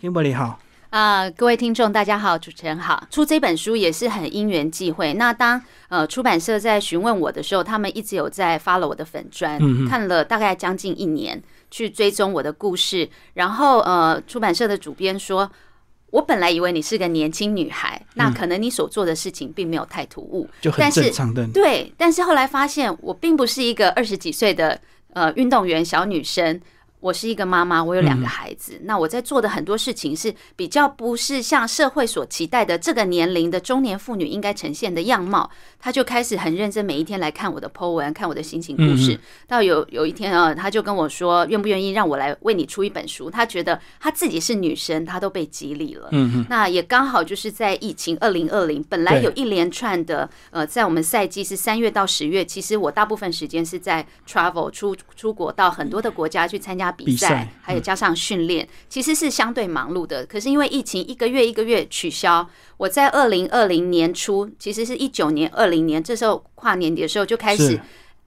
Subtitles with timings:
[0.00, 0.60] Kimberly 好，
[0.90, 3.04] 啊、各位听众大家好，主持人好。
[3.10, 5.12] 出这本书也是很因缘际会。
[5.14, 9.58] 那当呃出版社在询问我的时候，他们一直有在 follow 我的粉砖，
[9.88, 13.10] 看了大概将近一年，去追踪我的故事。
[13.34, 15.50] 然后呃，出版社的主编说。
[16.10, 21.46] 我本来以为你是个年轻女孩，那可能你所做的事情并没有太突兀，嗯就很正常的。
[21.48, 24.80] 对，但是后来发现我并不是一个二十几岁的
[25.12, 26.58] 呃运动员小女生，
[27.00, 28.80] 我是一个妈妈，我有两个孩子。
[28.82, 35.50] 那我在做的很多事情是比较不是像社会所期待的这个年龄的中年妇女应该呈现的样貌。
[35.80, 39.18] 他就开始很认真，每一天来看我的 po 文，看我的心情故事。
[39.46, 43.30] 到有有一天啊，他就跟我说，愿不愿意让我来为你出一本书？
[43.30, 46.08] 他觉得他自己是女生，他都被激励了。
[46.10, 60.24] 嗯嗯，那也刚好就是在疫情二零二零，本来有一连串的呃，在我们赛季是三月到十月，其实我大部分时间是在 travel 出出国到很多的国家去参加比赛，比赛还有加上训练，其实是相对忙碌的。
[60.26, 67.80] 可是因为疫情一个月一个月取消，我在二零二零年初，其实是一九年、二零年这时候跨年底的时候就开始。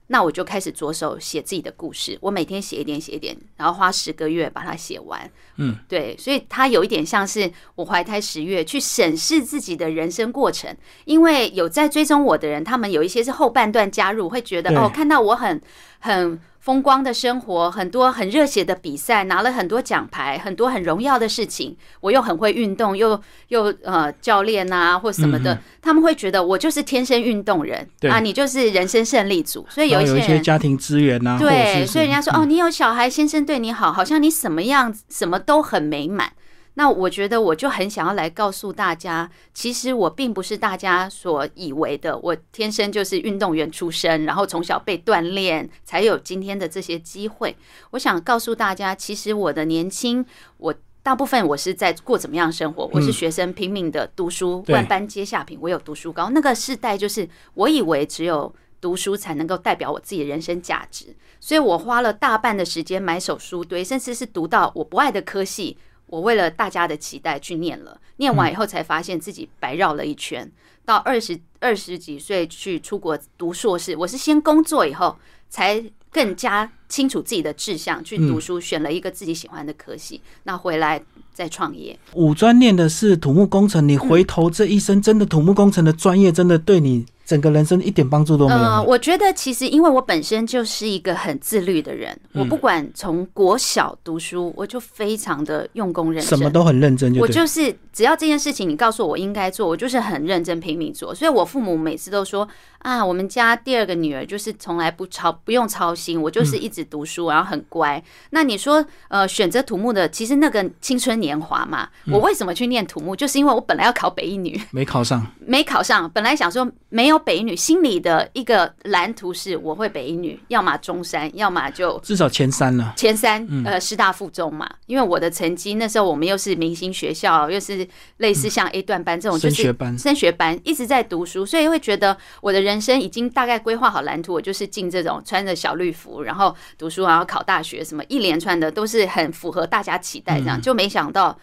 [0.08, 5.30] 那我就开始着手写自己的故事，我每天写一点写一点，然后花十个月把它写完。
[5.56, 15.58] 嗯，对，所以它有一点像是我怀胎十月去审视自己的人生过程，因为有在追踪我的人，他们有一些是后半段加入，会觉得哦，看到我很
[16.00, 36.32] 很风光的生活，很多很热血的比赛，拿了很多奖牌，很多很荣耀的事情，我又很会运动，又又呃教练啊或什么的，他们会觉得我就是天生运动人啊，你就是人生胜利组，所以有一一些家庭资源呐、对，所以人家说哦，你有小孩，先生对你好，好像你什么样什么都很美满。
[36.74, 47.54] 那我觉得我就很想要来告诉大家，其实我并不是大家所以为的，我天生就是运动员出身，然后从小被锻炼，才有今天的这些机会。
[47.90, 50.24] 我想告诉大家，其实我的年轻，
[50.56, 52.88] 我大部分我是在过怎么样生活？
[52.92, 56.30] 我是学生，拼命的读书，万般皆下品，唯有读书高。
[56.30, 65.76] 那个世代就是我以为只有读书才能够代表我自己的人生价值，所以我花了大半的时间买手书堆，甚至是读到我不爱的科系，
[66.12, 67.98] 我为了大家的期待去念了。
[68.18, 70.46] 念完以后才发现自己白绕了一圈。
[70.84, 75.16] 到二十二十几岁去出国读硕士，我是先工作以后
[75.48, 81.02] 才更加清楚自己的志向，去读书，选了一个自己喜欢的科系，那回来
[81.32, 81.98] 再创业。
[82.12, 88.60] 五专念的是土木工程，你回头这一生真的土木工程的专业，真的对你整个人生一点帮助都没有。
[88.60, 92.42] 呃，我觉得其实因为我本身就是一个很自律的人，嗯。
[92.42, 101.14] 我不管从国小读书，我就非常的用功认真，什么都很认真就我，就是只要这件事情你告诉我应该做，我就是很认真拼命做。
[101.14, 102.46] 所以我父母每次都说
[102.80, 108.02] 啊，我们家第二个女儿就是从来不操不用操心，我就是一直读书，然后很乖。
[108.30, 113.16] 那你说呃，选择土木的，其实那个青春年华嘛，我为什么去念土木？
[113.16, 122.92] 就是因为我本来要考北一女，没考上，没考上，本来想说没有北一女，心里的一个蓝图是我会北一女，要么中山，要么就至少前三了。
[122.96, 127.86] 前三，嗯呃，师大附中嘛，因为我的成绩那时候我们又是明星学校，又是
[128.18, 141.38] 类似像 A 段班这种，就是升学班升学班一直在读书，所以会觉得我的人生已经大概规划好蓝图，我就是进这种穿着小绿服，然后读书，然后考大学，什么一连串的都是很符合大家期待，这样、嗯就没想到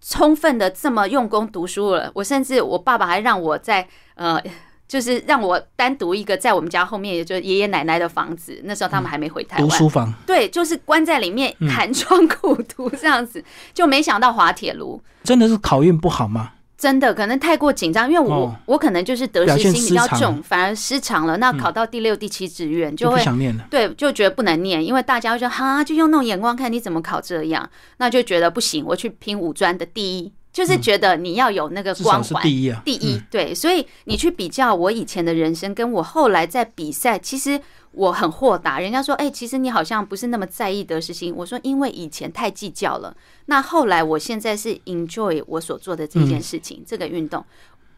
[0.00, 2.10] 充分的这么用功读书了。
[2.14, 4.42] 我甚至我爸爸还让我在呃。
[4.88, 8.60] 就是让我单独一个在我们家后面，也就是爷爷奶奶的房子。
[8.64, 15.00] 那时候他们还没回台湾，读书房对，就是关在里面嗯寒窗苦读这样子，就没想到滑铁卢。
[15.24, 16.52] 真的是考运不好吗？
[16.78, 21.38] 真的可能太过紧张，因为我、哦我可能就是得失心比较重，反而失常了。
[21.38, 23.64] 那考到第六、第七志愿就会想念了。
[23.70, 32.42] 对，就觉得不能念，因为大家会说哈，就用那种眼光看你怎么考这样，那就觉得不行，我去拼五专的第一，就是觉得你要有那个光环。
[32.42, 32.80] 是第一啊。
[32.82, 37.60] 第一，对，所以你去比较我以前的人生，跟我后来在比赛，其实
[37.92, 38.80] 我很豁达。
[38.80, 41.34] 人家说，哎、其实你好像不是那么在意得失心。
[41.36, 43.14] 我说，因为以前太计较了。
[43.44, 47.44] 那后来，我现在是 enjoy 我所做的这件事情，这个运动。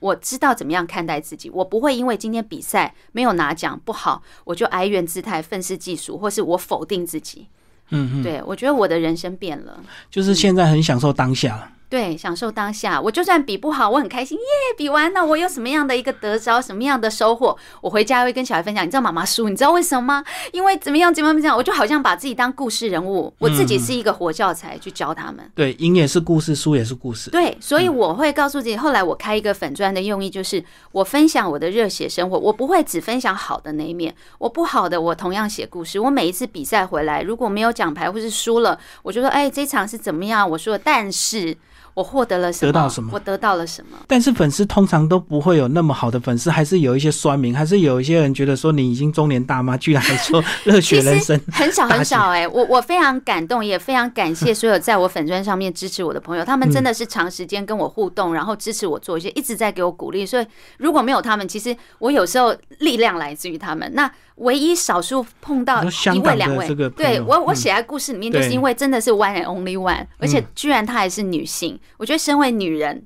[0.01, 7.47] 我知道怎么样看待自己，我不会因为今天比赛没有拿奖不好，我就哀怨姿态、愤世嫉俗，或是我否定自己。
[7.91, 9.79] 嗯嗯，对我觉得我的人生变了。
[10.11, 11.71] 就是现在很享受当下了。
[11.89, 13.01] 对，享受当下。
[13.01, 14.45] 我就算比不好，我很开心，耶！
[14.77, 17.57] 比完了，我有什么样的一个得着，什么样的收获？
[17.81, 18.85] 我回家会跟小孩分享。
[18.85, 20.25] 你知道妈妈输，你知道为什么吗？
[20.53, 21.57] 因为怎么样，怎么样，怎么样？
[21.57, 25.51] 我就好像把自己当故事人物，我自己是一个活教材去教他们。
[25.55, 27.31] 对，赢也是故事，输也是故事。
[27.31, 30.63] 对，所以我会告诉自己，后来我开一个粉砖的用意就是，
[30.93, 35.99] 我分享我的热血生活，我不会只分享好的那一面，我不好的我同样写故事。
[35.99, 40.49] 我每一次比赛回来，如果没有奖牌或是输了，我就说，哎，这场是怎么样？
[40.51, 41.57] 我说，但是。
[41.99, 42.73] 我获得了什么？
[42.73, 43.11] 得到什么？
[43.13, 43.99] 我得到了什么？
[44.07, 60.25] 但是粉丝通常都不会有那么好的粉丝，还是有一些酸民，还是有一些人觉得说你已经中年大妈，居然还说热血 人生，很少很少哎，我我非常感动，也非常感谢所有在我粉砖上面支持我的朋友，他们真的是长时间跟我互动，然后支持我做一些，一直在给我鼓励。
[60.25, 60.47] 所以
[60.77, 63.91] 如果没有他们，其实我有时候力量来自于他们。
[63.95, 71.77] 那唯一少数碰到一位两位，对我我写在故事里面，就是因为真的是 one and only one，而且居然她还是女性。
[71.97, 73.05] 我觉得身为女人，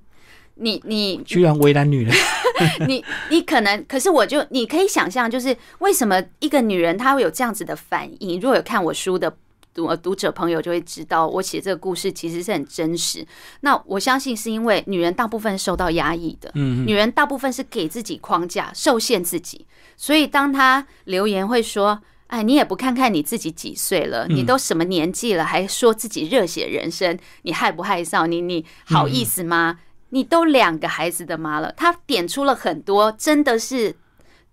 [0.57, 2.15] 你你居然为难女人，
[2.87, 8.41] 你你可能，可是我就你可以想象，就是为什么一个女人她会有这样子的反应？
[8.41, 9.35] 如果有看我书的
[9.73, 13.27] 读读者朋友就会知道，我写这个故事其实是很真实。
[13.61, 22.03] 那我相信是因为女人大部分受到压抑的，嗯，女人大部分是给自己框架、受限自己，所以当她留言会说。
[22.33, 24.27] 哎，你也不看看你自己几岁了？
[24.27, 27.19] 你都什么年纪了，还说自己热血人生？
[27.43, 28.27] 你害不害臊？
[28.27, 29.81] 你你好意思吗？
[30.09, 33.95] 你都两个孩子的妈了，他点出了很多，真的是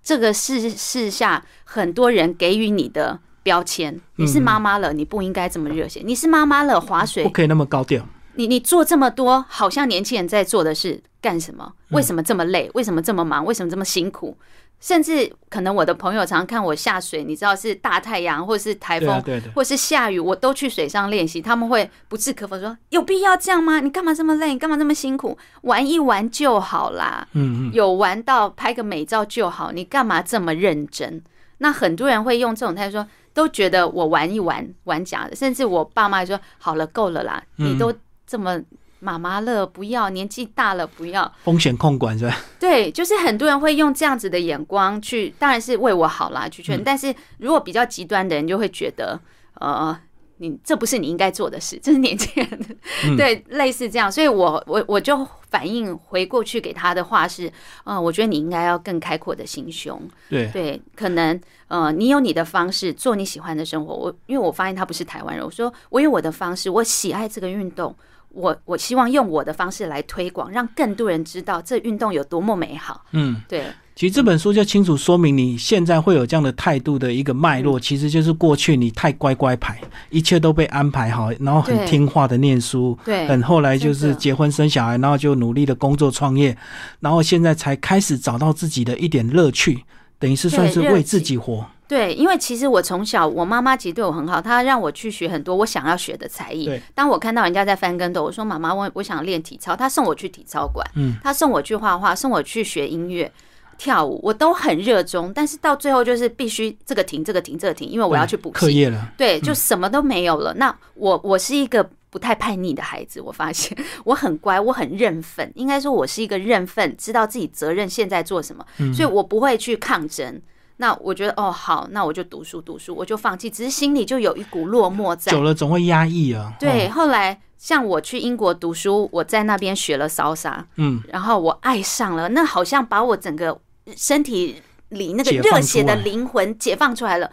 [0.04, 3.98] 这个世世下很多人给予你的标签。
[4.18, 6.02] 你是妈妈了，你不应该这么热血。
[6.04, 8.06] 你是妈妈了，划水不可以那么高调。
[8.36, 11.72] 你你做这么多，好像年轻人在做的事干什么？
[11.92, 12.70] 为什么这么累？
[12.74, 13.46] 为什么这么忙？
[13.46, 14.38] 为什么这么辛苦？
[14.80, 19.22] 甚至可能我的朋友常看我下水，你知道是大太阳，或者是台风，
[19.54, 21.42] 或是下雨，我都去水上练习。
[21.42, 23.82] 他们会不置可否说：“有必要这样吗？
[23.82, 24.54] 你干嘛这么累？
[24.54, 25.38] 你干嘛这么辛苦？
[25.64, 27.28] 玩一玩就好啦。
[27.34, 31.22] 嗯嗯，有玩到拍个美照就好，你干嘛这么认真？
[31.58, 35.36] 那很多人会用这种态度说，都觉得我玩一玩玩假的。
[35.36, 37.94] 甚至我爸妈说：“好了，够了啦，你都
[38.26, 38.62] 这么。”
[39.00, 42.38] 妈妈乐，不要年纪大了，不要风险控管是吧？
[42.60, 46.84] 对，就是很多人会用这样子的眼光去，当然是为我好啦，去劝。
[46.84, 49.20] 但是如果比较极端的人，就会觉得，
[49.56, 49.98] 呃，
[50.38, 52.76] 你这不是你应该做的事，这是年轻人的，
[53.18, 54.12] 对，类似这样。
[54.12, 57.52] 所以我我我就反应回过去给他的话是，
[57.86, 63.94] 呃，我觉得你应该要更开阔的心胸，对对，可能呃，你有你的方式做你喜欢的生活。
[63.94, 67.96] 我因为我发现他不是台湾人，我说我有我的方式，我喜爱这个运动。
[68.30, 73.06] 我我希望用我的方式来推广，让更多人知道这运动有多么美好。
[73.12, 73.64] 嗯，对。
[73.96, 79.78] 其实这本书就清楚说明你现在会有这样的态度的一个脉络，其实就是过去你太乖乖牌，
[80.10, 86.58] 一切都被安排好，然后很听话的念书，对，很后来就是结婚生小孩，然后就努力的工作创业，
[87.02, 89.84] 然后现在才开始找到自己的一点乐趣，
[90.18, 91.66] 等于是算是为自己活。
[91.90, 96.72] 对，因为其实我从小，我妈妈其实对我很好，她让我去学很多我想要学的才艺。
[96.94, 103.32] 当我看到人家在翻跟斗，我说妈妈，我我想练体操，她送我去体操馆，嗯，她送我去画画，送我去学音乐、
[103.80, 105.34] 跳舞，我都很热衷。
[105.34, 109.12] 但是到最后就是必须这个停，这个停，这个停，因为我要去补课业了。
[109.18, 110.54] 对，就什么都没有了。
[110.54, 115.52] 那我我是一个不太叛逆的孩子，我发现我很乖，我很认份。
[115.56, 118.64] 应该说，我是一个认份，知道自己责任，现在做什么，
[118.94, 120.40] 所以我不会去抗争。
[120.82, 125.30] 那我觉得哦好，那我就读书读书，我就放弃，只是心里就有一股落寞在。
[125.30, 126.54] 久了总会压抑啊。
[126.58, 133.60] 对，后来像我去英国读书，我在那边学了骚洒，嗯，然后我爱上了，那好像把我整个
[133.98, 137.30] 身体里那个热血的灵魂解放出来了。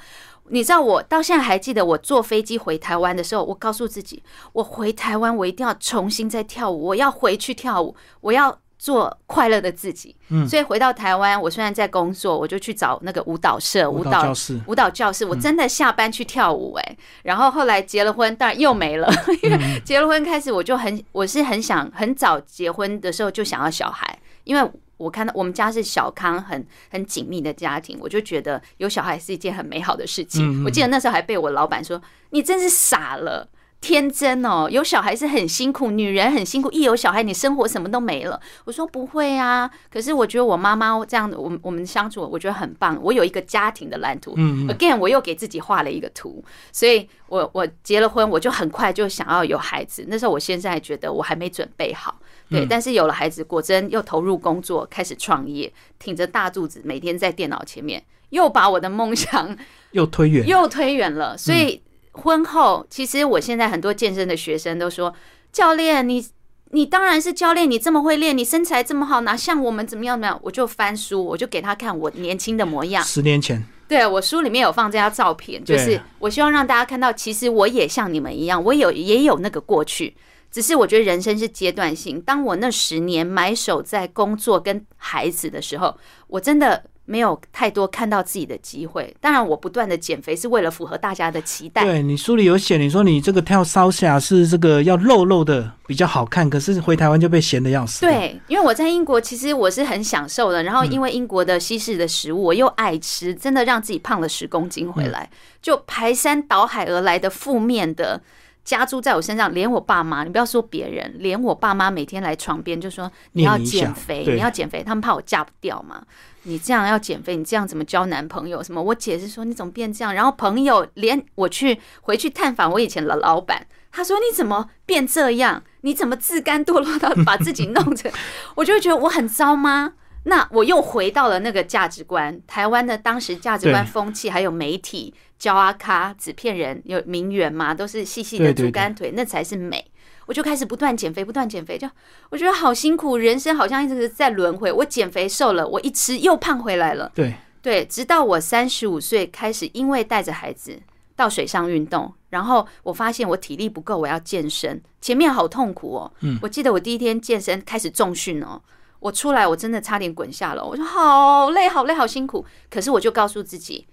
[0.48, 4.20] 你知道，我到现在还记得，我坐飞机回台湾的时候，我告诉自己，
[4.54, 8.58] 我回台湾我一定要重新再跳舞，我要回去跳舞，我要。
[8.86, 19.12] 做快乐的自己，嗯，所以回到台湾，我虽然在工作，我就去找那个舞蹈社、舞蹈教室、舞蹈教室，我真的下班去跳舞，哎，然后后来结了婚，当然又没了，
[19.42, 30.64] 因为结了婚开始我就很，我是很想很早结婚的时候就想要小孩，因为我看到我们家是小康很很紧密的家庭，我就觉得有小孩是一件很美好的事情。
[30.64, 32.00] 我记得那时候还被我老板说
[32.30, 33.48] ：“你真是傻了。”
[33.86, 36.68] 天真哦，有小孩是很辛苦，女人很辛苦。
[36.72, 38.40] 一有小孩，你生活什么都没了。
[38.64, 42.98] 我说不会啊，可是我觉得我妈妈这样，我我们相处，我觉得很棒。
[43.00, 44.34] 我有一个家庭的蓝图。
[44.36, 50.04] 嗯 Again，我又给自己画了一个图，所以我我结了婚，我就很快就想要有孩子。
[50.08, 52.18] 那时候我现在觉得我还没准备好，
[52.50, 52.66] 对。
[52.66, 59.56] 但是有了孩子，果真又投入工作，开始创业，挺着大肚子，每天在电脑前面，又把我的梦想
[59.92, 61.38] 又推远，又推远了。
[61.38, 61.80] 所以。
[62.16, 65.14] 婚后，其实我现在很多健身的学生都说
[65.52, 66.26] ：“教练，你
[66.70, 70.40] 你当然是教练，你这么会练，你身材这么好，哪像我们怎么样怎么样？
[70.42, 73.04] 我就翻书，我就给他看我年轻的模样。
[73.04, 80.16] 十年前，对我书里面有放这张照片，就是我希望让大家看到，其实我也像你们一样，我有也有那个过去。
[80.50, 82.20] 只是我觉得人生是阶段性。
[82.20, 85.94] 当我那十年埋首在工作跟孩子的时候，
[86.28, 89.16] 我真的没有太多看到自己的机会。
[89.20, 91.82] 当然，我不断的减肥是为了符合大家的期待。
[91.84, 98.02] 对你书里有写，你说你这个跳烧虾是这个要肉肉的比较好看，可是回台湾就被咸的要死。
[98.02, 105.30] 对，因为我在英国其实我是很享受的，然后因为英国的西式的食物我又爱吃，真的让自己胖了十公斤回来，
[105.62, 108.20] 就排山倒海而来的负面的。
[108.64, 116.02] 加诸在我身上，连我爸妈，你不要说别人，连我爸妈每天来床边就说你要减肥，你要减肥，他们怕我嫁不掉嘛。
[116.46, 118.62] 你这样要减肥，你这样怎么交男朋友？
[118.62, 118.80] 什么？
[118.80, 120.14] 我姐是说你怎么变这样？
[120.14, 125.62] 然后朋友连我去回去探访我以前的老板，他说你怎么变这样？
[125.82, 128.10] 你怎么自甘堕落到把自己弄成？
[128.56, 129.94] 我就觉得我很糟吗？
[130.24, 135.14] 那我又回到了那个价值观，台湾的当时价值观风气还有媒体。
[135.38, 139.84] 教阿卡纸片人有名媛嘛，都是细细的竹竿腿，那才是美。
[140.26, 141.88] 我就开始不断减肥，不断减肥，就
[142.30, 144.72] 我觉得好辛苦，人生好像一直在轮回。
[144.72, 147.12] 我减肥瘦了，我一吃又胖回来了。
[147.14, 150.80] 对对，直到我三十五岁开始，因为带着孩子
[151.14, 156.12] 到水上运动，然后我发现我体力不够，我要健身，前面好痛苦哦。
[156.20, 158.60] 嗯，我记得我第一天健身开始重训哦，
[158.98, 162.44] 我出来我真的差点滚下楼，我说好累，好累，好辛苦。
[162.68, 163.86] 可是我就告诉自己。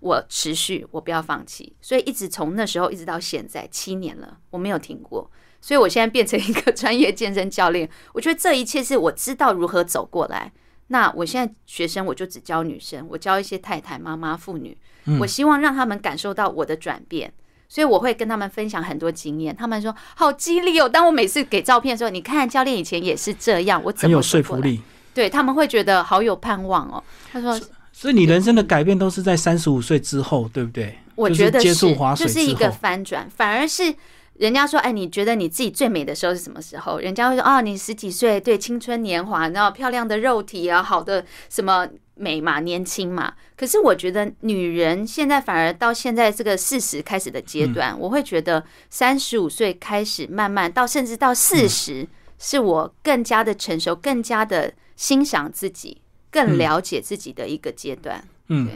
[0.00, 5.30] 我持续，我不要放弃，所以一直从那时候一直到现在七年了，我没有停过。
[5.60, 10.52] 所以我现在变成一个专业健身教练，我觉得这一切是我知道如何走过来。
[10.86, 14.78] 那我现在学生我就只教女生，我教一些太太、妈妈、妇女，
[15.18, 17.32] 我希望让他们感受到我的转变，
[17.68, 19.54] 所以我会跟他们分享很多经验。
[19.54, 20.88] 他们说好激励哦！
[20.88, 24.80] 当我每次给照片的时候，你看教练以前也是这样，我很有说服力，
[25.12, 27.02] 对他们会觉得好有盼望哦。
[27.32, 27.60] 他说。
[28.00, 30.96] 所以你人生的改变都是在三十五岁之后，对不对？
[31.16, 31.74] 我觉得是，
[32.14, 33.28] 就是一个翻转。
[33.28, 33.92] 反而是
[34.34, 37.00] 人家说，哎，你觉得你自己最美的时候是什么时候？
[37.00, 43.32] 人家会说，哦，你十几岁，对，青春年华，然后漂亮的肉体啊，好的什么美嘛，年轻嘛。
[43.56, 52.06] 可是我觉得女人现在反而到现在这个四十开始的阶段，我会觉得三十五岁开始慢慢到，甚至到四十，
[52.38, 56.00] 是我更加的成熟，更加的欣赏自己。
[56.30, 58.22] 更了解自己的一个阶段。
[58.48, 58.68] 嗯，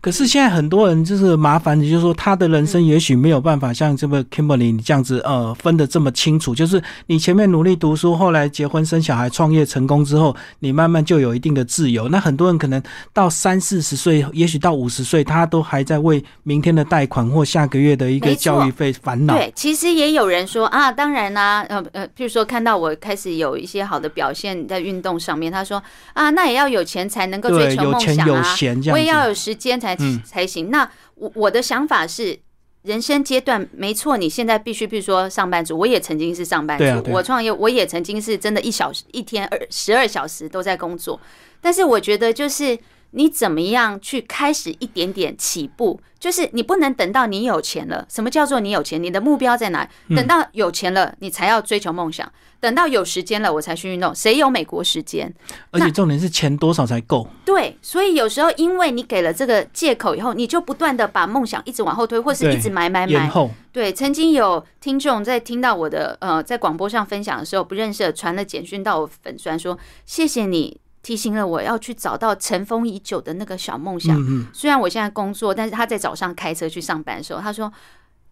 [0.00, 6.54] 可是现在很多人就是麻烦，就是说他的人生也许没有办法像这个 Kimberly 你这样子呃分得这么清楚。
[6.54, 12.08] 就是你前面努力读书，后来结婚生小孩、创业成功之后，你慢慢就有一定的自由。
[12.08, 12.82] 那很多人可能
[13.12, 19.36] 到三四十岁，也许到五十岁，他都还在为明天的贷款或下个月的一个教育费烦恼。
[19.36, 25.82] 对，其实也有人说啊，当然啦，呃呃，譬如说看到我开始有一些好的表现在运动上面，他说
[26.14, 28.56] 啊，那也要有钱才能够追求梦想啊，
[28.92, 30.70] 我也要有时间才才行。
[30.70, 32.38] 那我我的想法是，
[32.82, 41.20] 人生阶段没错，你现在必须，比如说上班族，我也曾经是上班族，我创业，我也曾经是真的一小时一天二十二小时都在工作。
[41.60, 42.78] 但是我觉得，就是
[43.12, 48.06] 你怎么样去开始一点点起步，就是你不能等到你有钱了。
[48.08, 49.02] 什么叫做你有钱？
[49.02, 49.88] 你的目标在哪？
[50.14, 52.30] 等到有钱了，你才要追求梦想。
[52.60, 54.12] 等到有时间了，我才去运动。
[54.12, 55.32] 谁有美国时间？
[55.70, 57.28] 而且重点是钱多少才够？
[57.44, 63.30] 对，所以有时候因为你给了这个借口以后，你就不断的把梦想一直往后推，或是一直买买买。
[63.70, 74.16] 对，曾经有听众在听到我的呃在广播上分享的时候，不认识，传了简讯到我粉专说：“谢谢你提醒了我要去找到尘封已久的那个小梦想。”
[74.52, 77.72] 虽然我现在工作，但是他在早上开车去上班的时候，他说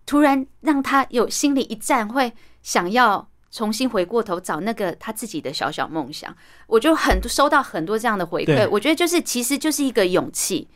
[0.05, 2.33] 突然让他有心里一战，会
[2.63, 3.29] 想要。
[3.53, 10.69] 重新回过头找那个他自己的小小梦想，我就很多收到很多这样的回馈，我觉得就是其实就是一个勇气。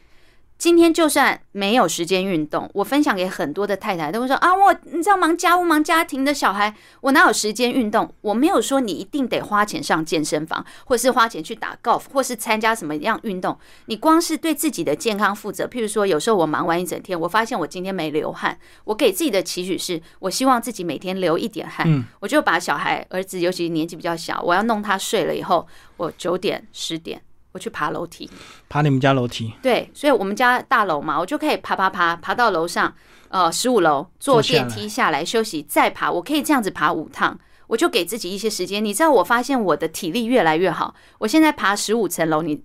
[0.61, 8.15] 今天就算没有时间运动，我分享给很多的太太都会说啊，我你知道忙家务忙家庭的小孩，我哪有时间运动？
[8.21, 13.59] 我没有说你一定得花钱上健身房，或是花钱去打 golf，或是参加什么样运动。
[13.87, 15.67] 你光是对自己的健康负责。
[15.67, 22.05] 譬如说，有时候我忙完一整天，我发现我今天没流汗，我给自己的期许是，我希望自己每天流一点汗。
[22.21, 27.23] 我就把小孩儿子，尤其年纪比较小，我要弄他睡了以后，我九点十点。
[27.53, 28.31] 我去爬楼梯，
[28.69, 29.53] 爬你们家楼梯。
[29.61, 32.95] 对，所以我们家大楼嘛，我就可以爬爬爬，爬到楼上，
[33.29, 36.11] 呃，十五楼坐电梯下来休息，再爬。
[36.11, 38.85] 我可以这样子爬五趟，我就给自己一些时间。
[38.85, 40.95] 你知道，我发现我的体力越来越好。
[41.19, 42.63] 我现在爬十五层楼，你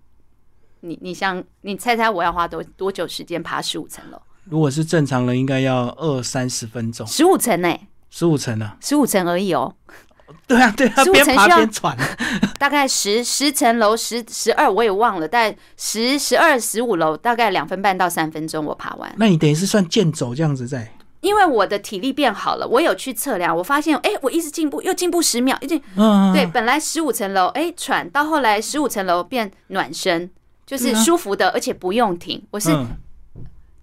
[0.82, 4.22] 你你想，你猜猜我要花多多久时间爬十五层楼？
[4.44, 7.08] 如果是正常人，应该要二三十分钟。
[7.08, 7.76] 十五层呢？
[8.12, 8.78] 十五层呢？
[8.80, 9.76] 十五层而已哦。
[10.48, 11.98] 对啊，对啊，15边爬边喘。
[12.58, 19.14] 大概十十层楼，十十二我也忘了，但十十二十五楼大概两分半到三分钟我爬完。
[19.18, 20.92] 那你等于是算健走这样子在，
[21.22, 30.30] 因为我的体力变好了，我有去测量，我发现哎、我一直进步，又进步十秒，一直嗯，对，本来十五层楼哎喘，到后来十五层楼变暖身，
[30.66, 32.88] 就是舒服的，而且不用停，我是嗯，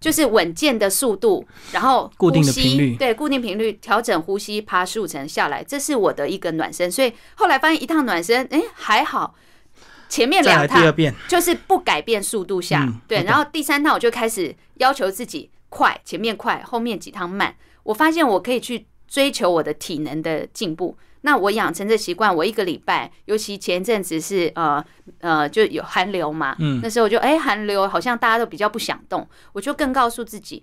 [0.02, 6.90] 就是稳健的速度，然后固定的呼吸频率对，固定频率调整呼吸，爬十五层下来，这是我的一个暖身。
[6.90, 9.36] 所以后来发现一趟暖身，哎、还好，
[10.08, 17.54] 前面再两趟就是不改变速度下，对，然后第三趟我就开始要求自己快，前面快，后面几趟慢。
[17.84, 20.98] 我发现我可以去追求我的体能的进步。
[21.22, 24.84] 那我养成这习惯，我一个礼拜，尤其前一阵子是呃
[25.20, 30.62] 呃就有寒流嘛，嗯那时候我就哎寒流好像大家都比较不想动，我就更告诉自己，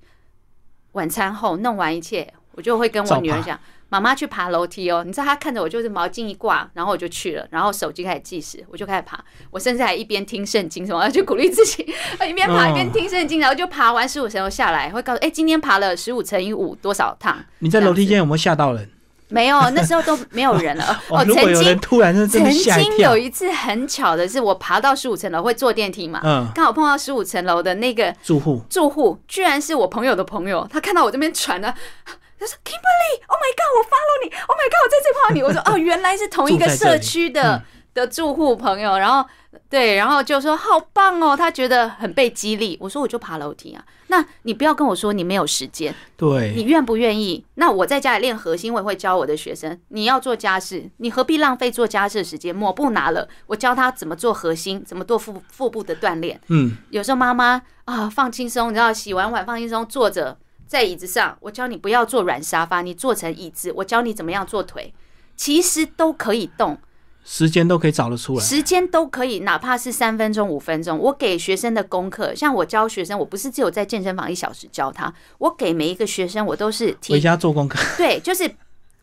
[0.91, 5.03] 晚餐后弄完一切，我就会跟我女儿讲，妈妈去爬楼梯哦。
[5.05, 9.23] 你知道她看着我就是毛巾一挂，然后我就去了，然后手机开始计时，我就开始爬。
[9.51, 11.83] 我甚至还一边听圣经什么，就鼓励自己，
[12.29, 17.37] 一边爬一边听圣经，然后就爬完十五层楼下来，会告诉哎、今天爬了十五乘以五多少趟？
[17.59, 18.89] 你在楼梯间有没有吓到人？
[19.29, 21.01] 没有，那时候都没有人了。
[21.09, 28.61] 哦，如果有人曾经突然曾经有，一次很巧的是，我爬到十五层楼会坐电梯嘛，嗯，刚好碰到十五层楼的那个住户。
[28.69, 31.73] 住户居然是我朋友的朋友，他看到我这边传的，
[32.05, 35.43] 他说 Kimberly，Oh my god，我 follow 你，Oh my god，我在这 follow 你。
[35.43, 37.61] 我说哦，原来是同一个社区的、嗯
[37.93, 39.27] 的住户朋友，然后
[39.69, 42.77] 对，然后就说好棒哦，他觉得很被激励。
[42.79, 47.43] 我说我就爬楼梯啊，那你不要跟我说你没有时间，对你，愿不愿意？
[47.55, 52.55] 那我在家里练核心，我也会教我的学生，你要做家事，你何必浪费做家事的时间？
[52.55, 56.39] 抹布拿了，我教他怎么做核心，怎么做腹腹部的锻炼。
[56.47, 64.93] 嗯，有时候妈妈啊放轻松，你知道洗完碗放轻松，坐着在椅子上，我教你不要坐软沙发，你坐成椅子，我教你怎么样做腿，
[65.35, 66.77] 其实都可以动，
[67.31, 68.43] 时间都可以找得出来。
[68.43, 70.97] 时间都可以，哪怕是三分钟、五分钟。
[70.97, 78.49] 我给学生的功课，像我教学生，我不是只有在健身房一小时教他，我给每一个学生我都是回家做功课， 对，就是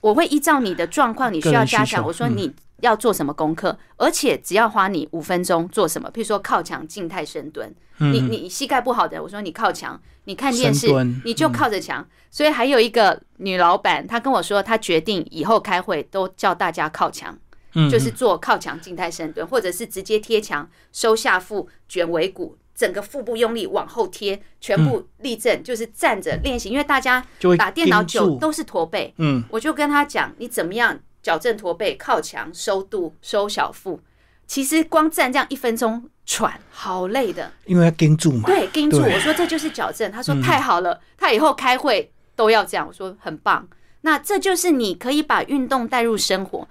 [0.00, 2.04] 我会依照你的状况，你需要加强。
[2.04, 10.88] 我说你要做什么功课，而且只要花你五分钟做什么，譬如说靠墙静态深蹲，你嗯，你膝盖不好的，我说你靠墙，你看电视，
[11.24, 12.04] 你就靠着墙。
[12.28, 17.38] 所以还有一个女老板，她跟我说，她决定以后开会都叫大家靠墙，
[17.76, 22.56] 嗯就是做靠墙静态深蹲，或者是直接贴墙，收下腹，卷尾骨。
[22.74, 26.68] 整个腹部用力往后贴，全部立正，就是站着练习。
[26.68, 27.24] 因为大家
[27.56, 34.00] 打电脑久都是驼背，嗯，我就跟他讲，你怎么样矫正驼背、靠墙、收肚、收小腹。
[34.46, 37.50] 其实光站这样一分钟喘，好累的。
[37.64, 38.42] 因为要盯住嘛。
[38.44, 38.98] 对，盯住。
[38.98, 40.12] 我说这就是矫正。
[40.12, 42.86] 他说嗯太好了，他以后开会都要这样。
[42.86, 43.66] 我说很棒。
[44.02, 46.68] 那这就是你可以把运动带入生活。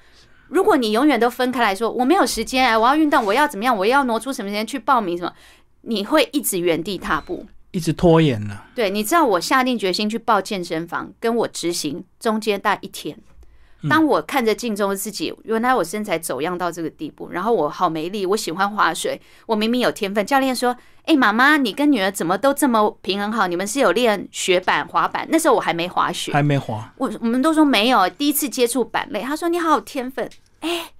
[0.47, 5.33] 如果你永远都分开来说，我没有时间啊，我要运动，我要怎么样，我要挪出什么时间去报名什么，
[5.81, 7.45] 你会一直原地踏步。
[7.71, 8.65] 一直拖延了。
[8.73, 13.17] 对，你知道我下定决心去报健身房，跟我执行中间大一天。
[13.87, 20.25] 当我看着镜中的自己，原来我身材走样到这个地步，然后我好没力，我喜欢划水，我明明有天分。
[20.25, 23.45] 教练说：“哎、妈妈，你跟女儿怎么都这么平衡好？
[23.45, 25.27] 你们是有练雪板、滑板？
[25.29, 29.21] 那时候我还没滑雪，还没滑，我我们都说没有，第一次接触板类。
[29.21, 30.27] 他说你好有天分，
[30.61, 30.91] 哎、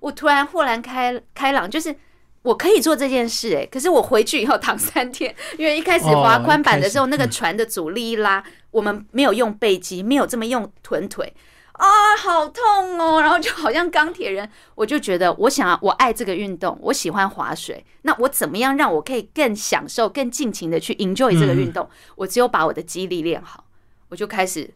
[0.00, 1.96] 我突然豁然开开朗，就是
[2.42, 11.32] 我可以做这件事、哎，可是我回去以后躺三天，因为一开始滑宽板的时候，那个船的阻力一拉，我们没有用背肌，没有这么用臀腿。
[11.74, 13.20] 啊，好痛哦！
[13.20, 17.84] 然后就好像钢铁人，我就觉得我想要，我爱这个运动，我喜欢划水。
[18.02, 21.88] 那我怎么样让我可以更享受、更尽情的去 enjoy 这个运动？
[22.14, 23.64] 我只有把我的肌力练好，
[24.08, 24.72] 我就开始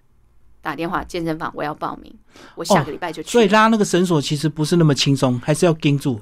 [0.61, 2.13] 打电话健身房，我要报名，
[2.57, 3.29] 我下个礼拜就去。
[3.31, 6.21] 所以拉那个绳索其实不是那么轻松，还是要盯住。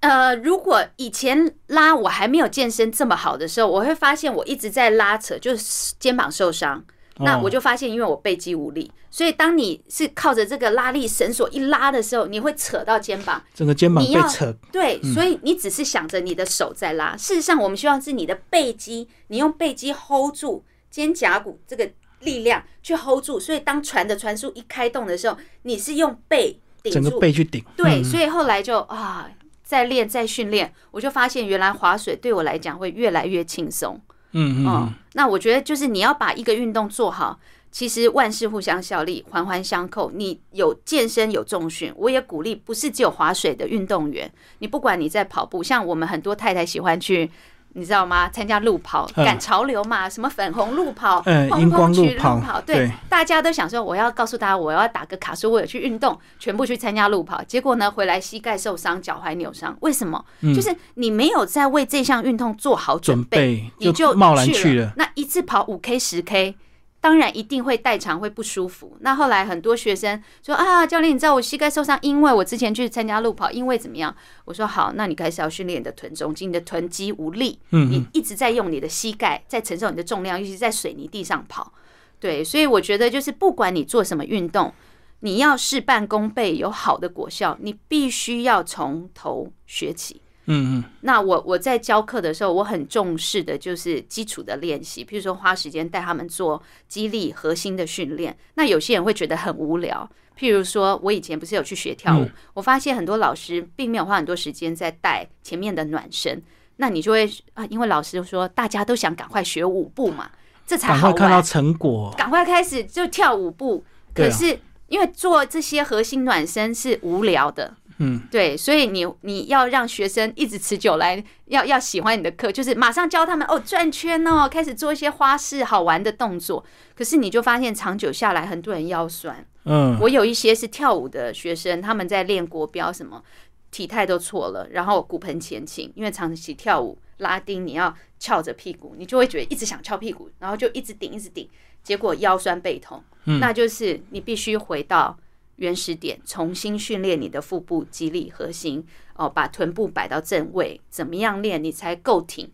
[0.00, 6.84] 呃，如果以前拉我还没有健身这么好的时候，我会发现我一直在拉扯，就是肩膀受伤。
[7.22, 13.42] 那哦我就发现，因为我背肌无力，所以当你是靠着这个拉力绳索一拉的时候，你会扯到肩膀。
[13.54, 27.64] 整个肩膀要被扯，对，所以你只是想着你的手在拉，事实上我们希望是你的背肌，你用背肌 hold 住肩胛骨这个力量去 hold 住，所以当船的船速一开动的时候，你是用背顶整个住背去顶。
[27.76, 29.30] 对，嗯所以后来就啊，
[29.62, 34.00] 再练再训练，我就发现原来划水对我来讲会越来越轻松。
[34.32, 37.38] 嗯嗯，那我觉得就是你要把一个运动做好，
[37.72, 40.10] 其实万事互相效力，环环相扣。
[40.14, 47.30] 你有健身有重训，我也鼓励不是只有划水的运动员，你不管你在跑步，像我们很多太太喜欢去
[47.72, 48.28] 你知道吗？
[48.30, 51.22] 参加路跑嗯赶潮流嘛，什么粉红路跑、
[51.58, 60.24] 荧光路跑跑，对对，大家都想说我要告诉大家我要打个卡，说我有去运动，全部去参加路跑，结果呢回来膝盖受伤、脚踝扭伤，为什么？
[60.54, 64.92] 就是你没有在为这项运动做好准准备，备你就贸然去去了。
[64.96, 66.56] 那一次跑五 K、十 K，
[67.00, 68.96] 当然一定会代偿，会不舒服。
[69.00, 74.14] 那后来很多学生说啊，教练，你知道我膝盖受伤，因为我之前去参加路跑，因为怎么样？
[74.44, 81.72] 我说好，那你开始要训练你的臀中肌，你的臀肌无力，嗯你一直在用你的膝盖在承受你的重量，尤其是在水泥地上跑。
[82.18, 84.74] 对，所以我觉得就是不管你做什么运动，
[85.20, 90.20] 你要事半功倍，有好的果效，你必须要从头学起。
[90.50, 98.36] 嗯嗯，那我我在教课的时候，我很重视的就是基础的练习，譬如说花时间带他们做激励核心的训练。
[98.54, 106.42] 那有些人会觉得很无聊，譬如说我以前不是有去学跳舞，我发现很多老师并没有花很多时间在带前面的暖身。
[106.76, 110.30] 那你就会啊，因为老师说大家都想赶快学舞步嘛，
[110.66, 112.12] 这才好看到，成果。
[112.16, 113.84] 赶快开始就跳舞步。
[114.14, 114.58] 可是
[114.88, 126.64] 因为做这些核心暖身是无聊的，嗯，对，所以你你要让学生一直持久来，要要喜欢你的课，就是马上教他们哦转圈哦，开始做一些花式好玩的动作。
[126.96, 129.44] 可是你就发现长久下来，很多人腰酸。
[129.64, 133.22] 嗯，我有一些是跳舞的学生，他们在练国标什么，
[133.70, 141.46] 体态都错了，然后骨盆前倾，因为长期跳舞拉丁，你要翘着屁股，你就会觉得一直想翘屁股，然后就一直顶一直顶，
[141.82, 143.04] 结果腰酸背痛。
[143.26, 145.14] 嗯那就是你必须回到
[145.60, 152.50] 原始点，重新训练你的腹部肌力核心哦，把臀部摆到正位，怎么样练你才够挺，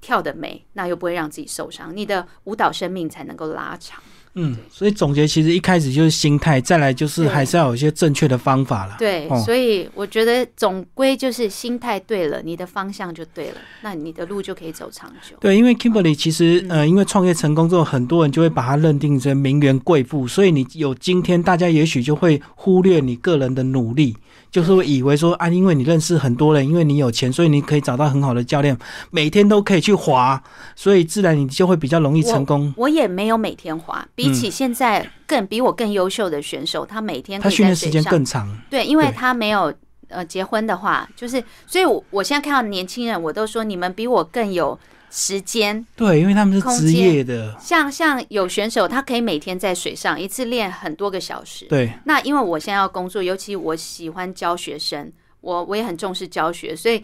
[0.00, 4.00] 跳得美，那又不会让自己受伤，你的舞蹈生命才能够拉长。
[4.34, 8.96] 嗯，所以总结其实一开始就是心态，再来就是还是要有一些正确的方法啦。
[8.98, 15.36] 对，哦所以我觉得总归就是心态对了，你的方向就对了，那你的路就可以走长久。
[15.38, 24.16] 对，因为 Kimberly 其实嗯呃，因为创业成功之后，很多人就会把它认定成名媛贵妇，所以你有今天，大家也许就会忽略你个人的努力，
[24.50, 28.74] 就是会以为说啊，因为你认识很多人，因为你有钱，所以你可以找到很好的教练，
[29.10, 30.42] 每天都可以去滑，
[30.74, 32.72] 所以自然你就会比较容易成功。
[32.78, 39.72] 我也没有每天滑，比起现在更比我更优秀的选手，他每天可他以训练时间更长，对，因为他没有
[40.08, 44.78] 呃结婚的话，就是所以我，我现在看到年轻人，我都说你们比我更有
[45.10, 45.84] 时间。
[45.96, 51.66] 对，因为他们是职业的，像像有选手，他可以每天在水上一次练很多个小时。
[51.66, 57.02] 对，那因为我现在要工作，尤其我喜欢教学生，我我也很重视教学，所以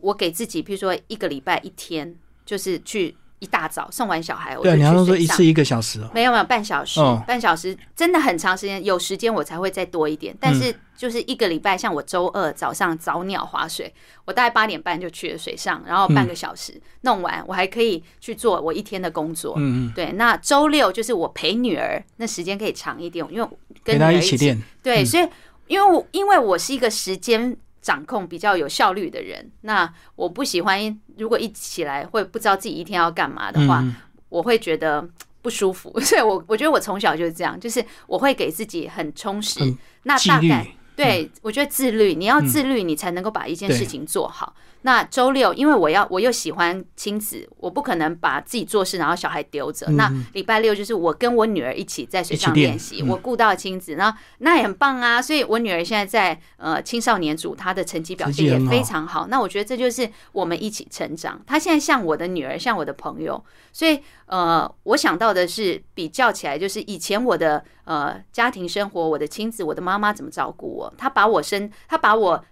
[0.00, 2.14] 我给自己，譬如说一个礼拜一天，
[2.46, 7.22] 就是去一大早送完小孩，我就对，去你要说一次一个小时哦，没有没有半小时，哦。
[7.26, 10.36] 半小时真的很长时间，有时间我才会再多一点。
[10.38, 13.92] 但是就是一个礼拜，像我周二早上早鸟划水，
[14.26, 19.54] 我大概八点半就去了水上，然后半个小时、弄完，我还可以去做我一天的工作。
[19.56, 23.48] 嗯嗯，对，那周六就是我陪女儿，那时间可以长一点，因为
[23.82, 25.26] 跟陪他女儿一起练，对，所以
[25.66, 33.94] 因为我因为我是一个时间掌控比较有效率的人，那我不喜欢如果一起来会不知道自己一天要干嘛的话，嗯
[34.28, 35.08] 我会觉得
[35.42, 35.92] 不舒服。
[36.00, 39.78] 所以我我觉得我从小就是这样，就是我会给自己很充实很。
[40.04, 40.66] 那大概
[41.04, 44.54] 对，我觉得自律，你要自律，你才能够把一件事情做好。
[44.82, 49.86] 那周六，因为我要我又喜欢亲子，我不可能把自己做事，然后小孩丢着。
[49.90, 55.20] 那礼拜六就是我跟我女儿一起在水上练练习，嗯我顾到亲子，那那也很棒啊。
[55.20, 59.26] 所以我女儿现在在呃青少年组，她的成绩表现也非常好。
[59.26, 61.38] 那我觉得这就是我们一起成长。
[61.46, 72.44] 她现在像我的女儿，像我的朋友，所以呃，我想到的是比较起来，就是以前我的呃家庭生活，我的亲子，我的妈妈怎么照顾我，她把我生，她把我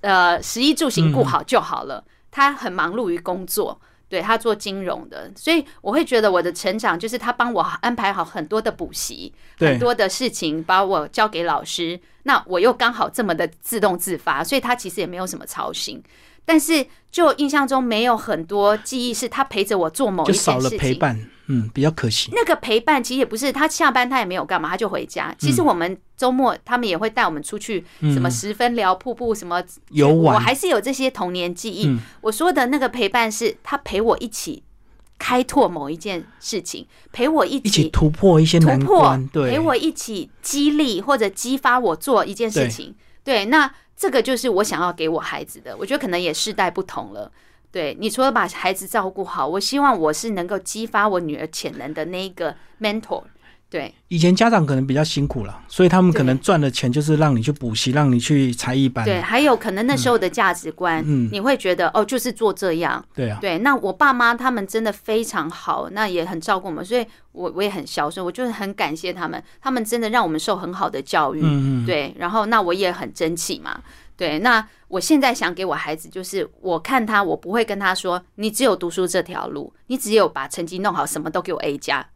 [0.00, 2.02] 呃食衣住行顾好就好了。
[2.30, 3.78] 她很忙碌于工作。
[4.12, 16.02] 对他做金融的，所以我会觉得我的成长就是他帮我安排好很多的补习，很多的事情把我交给老师，那我又刚好这么的自动自发，所以他其实也没有什么操心。
[16.44, 20.78] 但是就印象中没有很多记忆是他陪着我做某一就少了件事情。
[20.78, 22.30] 陪伴，嗯，比较可惜。
[22.32, 25.34] 那个陪伴其实也不是他下班他也没有干嘛，他就回家。
[25.38, 31.86] 其实我们周末他们也会带我们出去，什么十分聊瀑布，什么嗯游玩我还是有这些童年记忆。
[31.88, 34.62] 嗯我说的那个陪伴是他陪我一起
[35.18, 42.94] 开拓某一件事情，陪我一一起起突破一些突破难关，，对，陪我一起激励或者激发我做一件事情。
[43.24, 45.76] 对，那这个就是我想要给我孩子的。
[45.76, 47.30] 我觉得可能也世代不同了。
[47.72, 53.24] 对你除了把孩子照顾好，我希望我是能够激发我女儿潜能的那一个 mentor。
[53.70, 59.02] 对以前家长可能比较辛苦了，所以他们可能对赚的钱就是让你去补习，让你去才艺班。
[59.02, 63.02] 对，还有可能那时候的价值观，嗯你会觉得哦，就是做这样。
[63.14, 71.40] 对啊，对，那我爸妈他们真的非常好，那也很照顾我们，所以我我也很孝顺，我就是很感谢他们，他们真的让我们受很好的教育。
[71.42, 73.80] 嗯嗯，对，然后那我也很争气嘛。
[74.16, 82.08] 对，那我现在想给我孩子，就是我看他，我不会跟他说，你只有读书这条路，你只有把成绩弄好，什么都给我 A 加。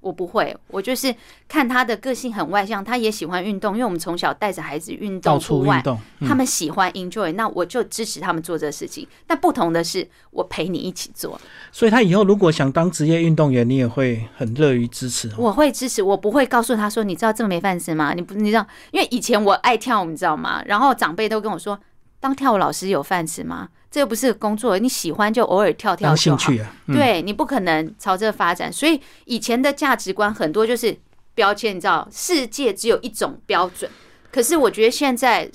[0.00, 1.14] 我不会，我就是
[1.48, 9.06] 看他的个性很外向，他也喜欢运动，因为我们从小带着孩子运动户外，处运动，嗯他们喜欢 enjoy，那我就支持他们做这个事情。
[9.26, 15.34] 但不同的是，我陪你一起做，所以他以后如果想当职业运动员，你也会很乐于支持哦。
[15.36, 18.12] 我会支持，我不会告诉他说，你知道这么没饭吃吗？
[18.14, 20.62] 你不，你知道，因为以前我爱跳舞，你知道吗？
[20.66, 21.78] 然后长辈都跟我说，
[22.18, 23.68] 当跳舞老师有饭吃吗？
[23.90, 26.16] 这又不是工作，你喜欢就偶尔跳跳就好。
[26.16, 30.96] 兴趣啊，嗯，对你不可能朝这发展，所以以前的价值观很多就是
[31.34, 33.90] 标签，你知道，世界只有一种标准。
[34.30, 35.50] 可是我觉得现在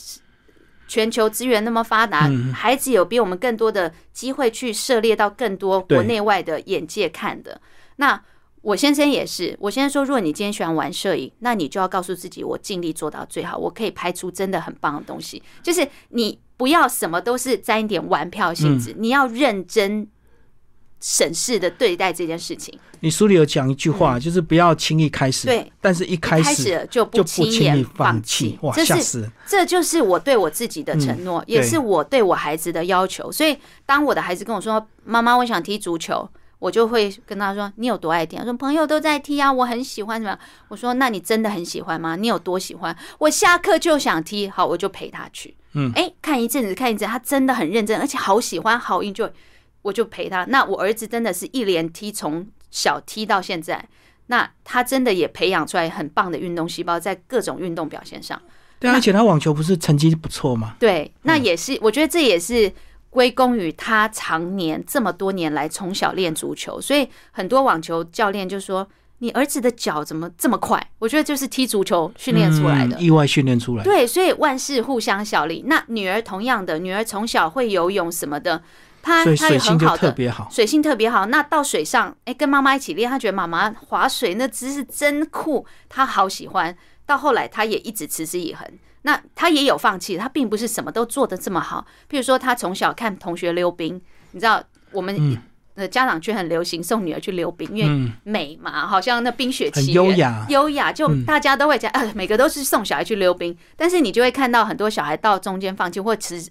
[0.88, 7.62] 全球资源那么发达，嗯孩子有比我们更多的机会去涉猎到更多国内外的眼界看的。
[7.96, 8.22] 那
[8.66, 15.42] 我先生也是，我先生说，如果你今天喜欢玩摄影，那你就要告诉自己，我尽力做到最好，我可以拍出真的很棒的东西。
[15.62, 20.08] 就是你不要什么都是沾一点玩票性质，你要认真
[21.00, 22.76] 审视的对待这件事情。
[23.02, 29.30] 你书里有讲一句话，就是不要轻易开始，嗯对，但是一开始就就不轻轻易放弃，哇，这是吓死！
[29.46, 33.32] 这就是我对我自己的承诺，也是我对我孩子的要求。
[33.32, 36.28] 所以，当我的孩子跟我说：“妈妈，我想踢足球。”
[36.60, 40.38] 我就会跟他说：“你有多爱踢？”他说：“朋友都在踢啊，我很喜欢。”什么？
[40.70, 42.16] 我说：“那你真的很喜欢吗？
[42.16, 45.56] 你有多喜欢？”我下课就想踢，好，我就陪他去。
[45.74, 49.30] 嗯，哎，看一阵子，看一阵，他真的很认真，而且好喜欢，好 enjoy，
[49.82, 50.46] 我就陪他。
[50.46, 53.88] 那我儿子真的是一连踢，从小踢到现在，
[54.28, 58.42] 那他真的也培养出来很棒的运动细胞，在各种运动表现上。
[58.80, 60.76] 对啊，而且他网球不是成绩不错吗？
[60.80, 62.72] 对，那也是，我觉得这也是
[63.16, 68.86] 归功于他常年这么多年来从小练足球，所以很多网球教练就说
[69.20, 72.98] ：“你儿子的脚怎么这么快？”我觉得就是踢足球训练出来的。
[72.98, 73.90] 嗯意外训练出来的。
[73.90, 75.64] 对，所以万事互相效力。
[75.66, 78.62] 那女儿同样的，女儿从小会游泳什么的，
[79.06, 80.48] 她所以水性就特别好。
[80.50, 81.28] 水性特别好。
[81.28, 86.76] 那到水上，哎、跟妈妈一起练，他觉得妈妈划水那姿势真酷，他好喜欢。
[87.06, 88.68] 到后来，他也一直持之以恒。
[89.04, 91.86] 那他也有放弃，他并不是什么都做得这么好。
[92.10, 95.38] 譬如说，他从小看同学溜冰，你知道我们嗯
[95.76, 100.46] 呃家长圈很流行送女儿去溜冰，因为嗯，美嘛，好像那冰雪奇缘优雅。
[100.50, 106.44] 优雅，就嗯大家都会讲，呃，每个都是送小孩去溜冰，但是你就会看到很多小孩到中间放弃，或持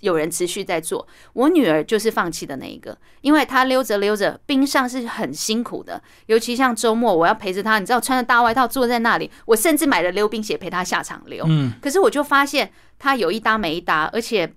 [0.00, 1.06] 有人持续在做。
[1.32, 11.44] 我女儿就是放弃的那一个，因为她溜着溜着，冰上是很辛苦的，尤其像周末我要陪着她，你知道穿着大外套坐在那里，我甚至买了溜冰鞋陪她下场溜。
[11.48, 14.54] 嗯，可是我就发现她有一搭没一搭，而且。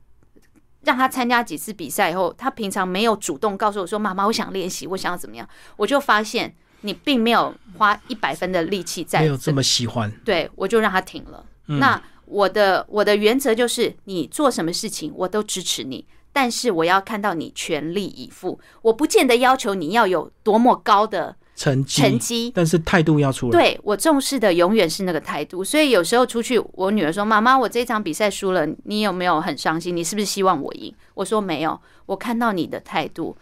[0.86, 10.12] 让她参加几次比赛以后，她平常没有主动告诉我说：“妈妈，我想练习，我想要怎么样。”我就发现你并没有花一百分的力气在没有这这个么喜欢。
[10.24, 11.44] 对，我就让她停了。
[11.70, 12.00] 嗯那
[12.36, 18.60] 我的我的原则就是，你做什么事情我都支持你，但是我要看到你全力以赴。
[18.82, 23.58] 我不见得要求你要有多么高的成绩，成绩，但是态度要出来。
[23.58, 25.64] 对我重视的永远是那个态度。
[25.64, 29.96] 所以有时候出去，我女儿说：“妈妈，我这场比赛输了，你有没有很伤心？
[29.96, 33.38] 你是不是希望我赢？”我说：“没有，我看到你的态度。”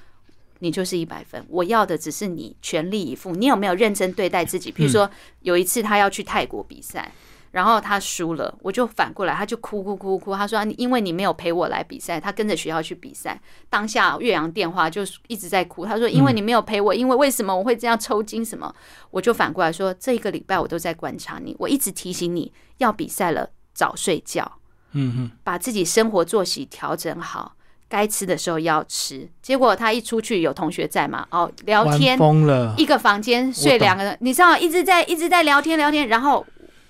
[0.60, 3.34] 你就是一百分，我要的只是你全力以赴。
[3.34, 4.72] 你有没有认真对待自己？
[4.72, 5.10] 比如说
[5.42, 7.12] 有一次他要去泰国比赛，
[7.54, 10.36] 然后他输了，我就反过来，他就哭哭哭哭。
[10.36, 13.40] 他说：“因为你没有陪我来比赛，他跟着学校去比赛。
[13.70, 15.86] 当下岳阳电话就一直在哭。
[15.86, 18.44] 他说：因为你没有陪我，因为为什么我会这样抽筋？
[18.44, 18.74] 什么？
[19.12, 24.52] 我就反过来说，这一个礼拜我都在观察你，我一直提醒你要比赛了，早睡觉，
[24.94, 27.54] 嗯嗯，把自己生活作息调整好。”
[27.90, 32.74] 该吃的时候要吃，结果他一出去有同学在嘛，哦，聊天，疯了。
[32.76, 36.44] 一个房间睡两个人，你知道一直在一直在聊天聊天，然后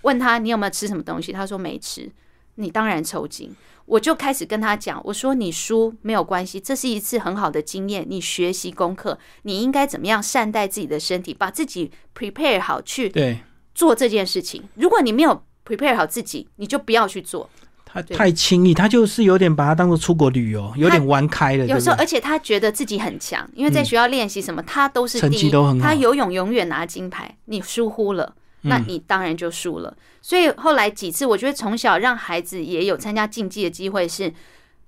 [0.04, 2.10] 问他你有没有吃什么东西，他说没吃，
[2.56, 3.54] 你当然抽筋。
[3.86, 13.40] 我就开始跟他讲，我说你输没有关系，这是一次很好的经验，你学习功课，你应该怎么样善待自己的身体，把自己 prepare 好去对
[13.76, 14.64] 做这件事情。
[14.76, 17.50] 如果你没有 prepare 好自己，你就不要去做。
[17.86, 29.96] 他太轻易，他就是有点把它当做出国旅游，有点玩开了，有时候，而且他觉得自己很强，因为在学校练习什么，他都是成第一，绩都很好他游泳永远拿金牌，你疏忽了，那嗯你当然就输了。
[30.22, 34.34] 所以后来几次，我觉得从小让孩子也有参加竞技的机会是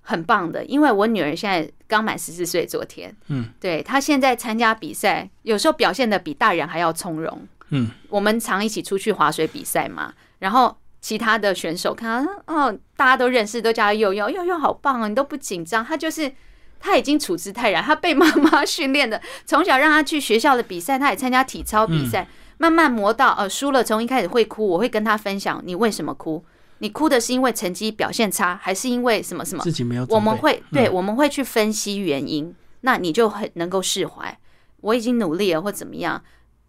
[0.01, 7.47] 很棒的，因为我女儿现在刚满十四岁，昨天，嗯，对她现在参加比赛，有时候表现的比大人还要从容。
[7.69, 16.31] 嗯，我们常一起出去划水比赛嘛，然后其他的选手看到哦，大家都认识，都叫他佑佑，佑佑好棒哦，你都不紧张，他就是。
[16.77, 22.27] 他已经处之泰然，他被妈妈 训练的，从小让他去学校的比赛，他也参加体操比赛，
[22.57, 26.43] 慢慢磨到呃输了，从一开始会哭，我会跟他分享你为什么哭，
[26.79, 29.63] 你哭的是因为成绩表现差，还是因为什么什么？
[29.63, 34.37] 自己没有，我们会对，我们会去分析原因，那你就很能够释怀。
[34.81, 36.23] 我已经努力了，或怎么样？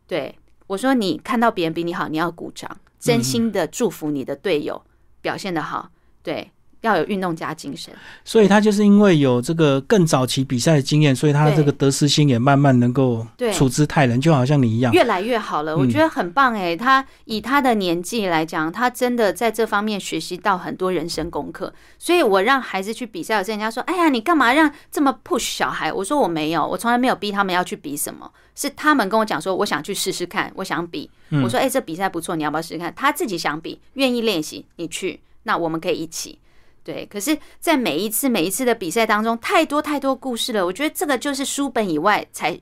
[0.06, 4.82] 对我说，你看到别人比你好，你要鼓掌，真心的祝福你的队友
[5.20, 5.90] 表现的好，
[6.22, 6.50] 对。
[6.86, 7.92] 要有运动家精神，
[8.24, 15.76] 所以他就是因为有这个更早期比赛的经验，所以他的这个得失心也慢慢能够处之泰然，就好像你一样，越来越好了。
[15.76, 21.72] 我觉得很棒哎，他以他的年纪来讲，他真的在这方面学习到很多人生功课。
[21.98, 31.10] 所以我让孩子去比赛，有人家说：“哎呀，你干嘛让这么 push 小孩？”我说：“我没有，我从来没有逼他们要去比什么，是他们跟我讲说，我想去试试看，我想比。
[31.42, 36.38] 我说：‘哎，这比赛不错，你要不要试试看？’他自己想比，愿意练习，你去，那我们可以一起。”
[36.86, 40.64] 对，可是，在每一次每一次的比赛当中，太多太多故事了。
[40.64, 42.56] 我觉得这个就是书本以外才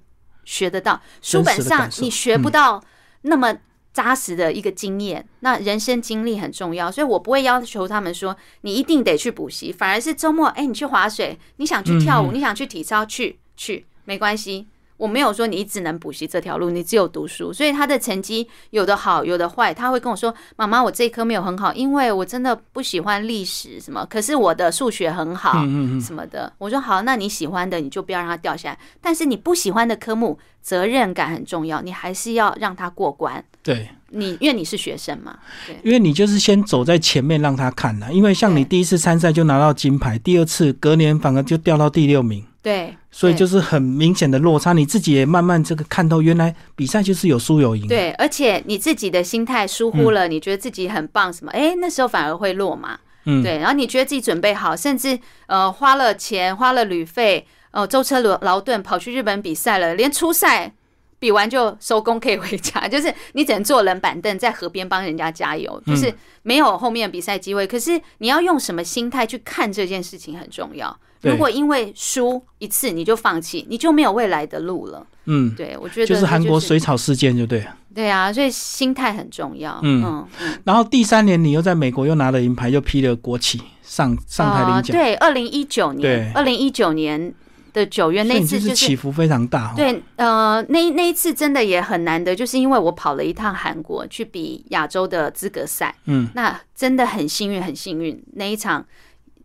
[0.47, 2.83] 学得到，书本上你学不到
[3.21, 3.55] 那么
[3.93, 5.29] 扎实的一个经验。
[5.41, 14.67] 那人生经历很重要，所以我不会要求他们说你一定得去补习，反而是周末，哎，你去划水，你想去跳舞，你想去体操，去去没关系。
[15.05, 19.75] 我没有说你只能补习这条路，你只有读书，所以他的成绩有的好，有的坏。
[19.75, 24.07] 他会跟我说：“妈妈，我这一科没有很好，因为我真的不喜欢历史什么。
[24.09, 25.62] 可是我的数学很好，
[26.01, 28.79] 什么的。”我说：“好，那你喜欢的你就不要让它掉下来。
[29.03, 33.45] 但是你不喜欢的科目，责任感很重要，你还是要让他过关。
[33.62, 38.11] 对，你因为你是学生嘛，对，因为你就是先走在前面让他看了。
[38.11, 47.87] 因为像你第一次参赛就拿到金牌，第二次隔年反而就掉到第六名。”对，所以就是很明显的落差，你自己也慢慢这个看透，原来比赛就是有输有赢。
[47.87, 51.53] 对，而且你自己的心态疏忽了，你觉得自己很棒什么？
[51.53, 52.98] 哎，那时候反而会落嘛。
[53.27, 53.59] 嗯，对。
[53.59, 60.72] 然后你觉得自己准备好，甚至呃花了钱，花了旅费，呃舟车劳劳顿跑去日本比赛了，连初赛
[61.18, 66.11] 比完就收工可以回家， 就是你只能坐冷板凳在河边帮人家加油，就是
[66.42, 67.66] 没有后面比赛机会。
[67.66, 70.98] 可是你要用什么心态去看这件事情很重要。
[71.31, 75.07] 如果因为输一次你就放弃，你就没有未来的路了。
[75.27, 77.67] 嗯，对，我觉得就是韩国水草事件，就对。
[77.95, 79.79] 对啊，所以心态很重要。
[79.83, 80.59] 嗯嗯。
[80.65, 84.97] 然后第三年你又在美国又拿了银牌，又披了国旗上上台领奖。
[84.97, 87.33] 对，二零一九年，二零一九年
[87.73, 89.73] 的九月那次就是起伏非常大。
[89.77, 95.95] 对，呃，那那一次真的也很难得，就是因为我跑了一趟韩国去比亚洲的资格赛。
[96.07, 98.85] 嗯，那真的很幸运，很幸运那一场。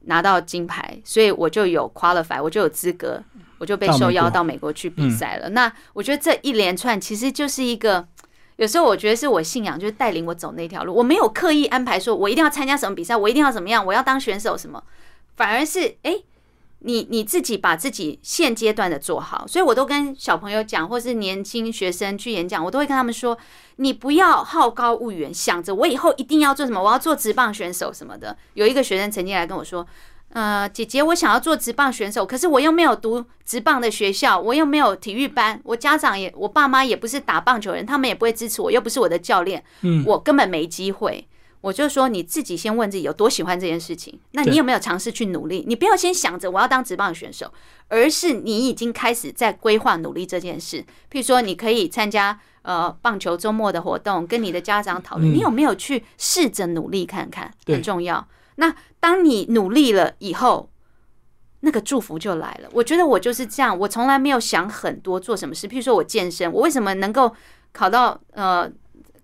[0.10, 3.24] 拿到金牌，所以我就有 qualify，我就有资格，
[3.60, 5.50] 我就被受邀到美国去比赛了。
[5.50, 8.06] 那我觉得这一连串其实就是一个，
[8.58, 10.94] 有时候我觉得是我信仰，就是带领我走那条路。
[10.94, 14.84] 我没有刻意安排说，我一定要参加什么比赛，我一定要怎么样，我要当选手什么，
[15.38, 16.24] 反而是哎。
[16.80, 23.38] 你你自己把自己现阶段的做好，所以我都跟小朋友讲，或是年轻学生去演讲，我都会跟他们说，
[23.78, 28.38] 你不要好高骛远，想着我以后一定要做什么，我要做职棒选手什么的。
[28.54, 29.86] 有一个学生曾经来跟我说，
[30.30, 41.28] 呃，姐姐，我想要做职棒选手，可是我又没有读职棒的学校，我又没有体育班，我家长也，我爸妈也不是打棒球人，他们也不会支持我，又不是我的教练，嗯，我根本没机会。
[41.62, 45.66] 我就说你自己先问自己有多喜欢这件事情，那你有没有尝试去努力？
[45.68, 47.52] 你不要先想着我要当职棒选手，
[47.90, 50.82] 而是你已经开始在规划努力这件事。
[51.12, 57.54] 譬如说，你可以参加呃棒球周末的活动，跟你的家长讨论，你有没有去试着努力看看？
[57.66, 58.26] 很重要。
[58.56, 60.70] 那当你努力了以后，
[61.60, 62.70] 那个祝福就来了。
[62.72, 65.68] 我觉得我就是这样，我从来没有想很多做什么事。
[65.68, 67.36] 譬如说我健身，我为什么能够
[67.74, 68.72] 考到呃？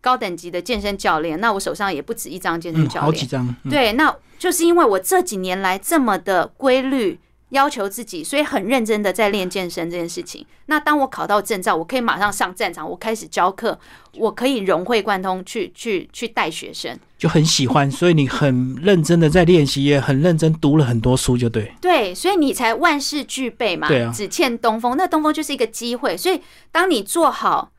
[0.05, 3.55] 高等级的健身教练，那我手上也不止一张健身教练，好几张。
[3.67, 10.45] 对，那就是因为我这几年来这么的规律要求自己，所以很认真的在练健身这件事情。
[10.67, 13.79] 那当我考到证照，我可以马上上战场，我开始教课，
[14.17, 17.89] 我可以融会贯通去去去带学生，就很喜欢。
[17.89, 21.73] 所以你很认真的在练习，也很认真读了很多书，就对。
[21.81, 23.87] 对，所以你才万事俱备嘛。
[23.87, 24.95] 对啊，只欠东风。
[24.95, 26.39] 那东风就是一个机会，所以
[26.71, 27.71] 当你做好。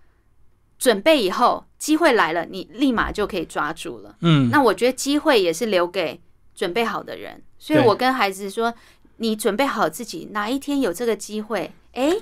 [0.78, 4.16] 准备以后，机会来了，你立马就可以抓住了。
[4.20, 6.20] 嗯，那我觉得机会也是留给
[6.54, 7.42] 准备好的人。
[7.58, 8.72] 所以我跟孩子说，
[9.16, 12.12] 你准备好自己，哪一天有这个机会，哎，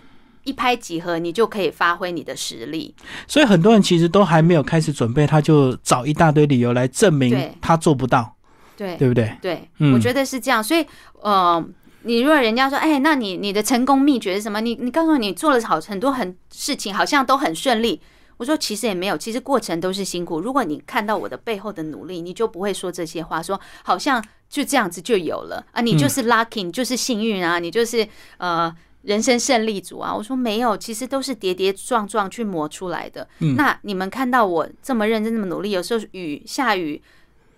[0.44, 2.94] 一拍即合，你就可以发挥你的实力。
[3.26, 8.34] 所以很多人其实都还没有开始准备，他就找一大堆理由来证明他做不到。
[8.76, 9.36] 对，对不对？
[9.40, 10.62] 对，我觉得是这样。
[10.62, 10.84] 所以，
[11.20, 11.64] 呃，
[12.02, 14.60] 你如果人家说，哎，那你你的成功秘诀是什么？
[14.60, 18.00] 你你告诉我，你做了好很多很事情，好像都很顺利。
[18.36, 20.40] 我说其实也没有，其实过程都是辛苦。
[20.40, 28.06] 如果你看到我的背后的努力，你就不会说这些话，说好像就这样子就有了啊，你就是 lucky，你就是幸运啊，你就是
[28.38, 30.14] 呃人生胜利组啊。
[30.14, 33.28] 我说没有，其实都是跌跌撞撞去磨出来的。
[33.56, 37.02] 那你们看到我这么认真、这么努力，有时候雨下雨，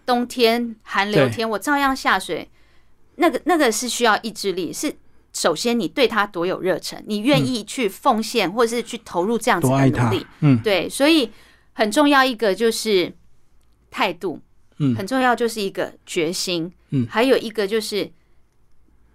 [0.04, 2.50] 冬天寒流天，我照样下水。
[3.18, 4.94] 那个那个是需要意志力，是
[5.36, 11.30] 首先你对他多有热忱，你愿意去奉献或者是去投入这样子的努力，嗯，对，所以
[11.74, 13.12] 很重要一个就是
[13.90, 14.40] 态度，
[14.78, 18.10] 嗯，很重要就是一个决心，嗯，还有一个就是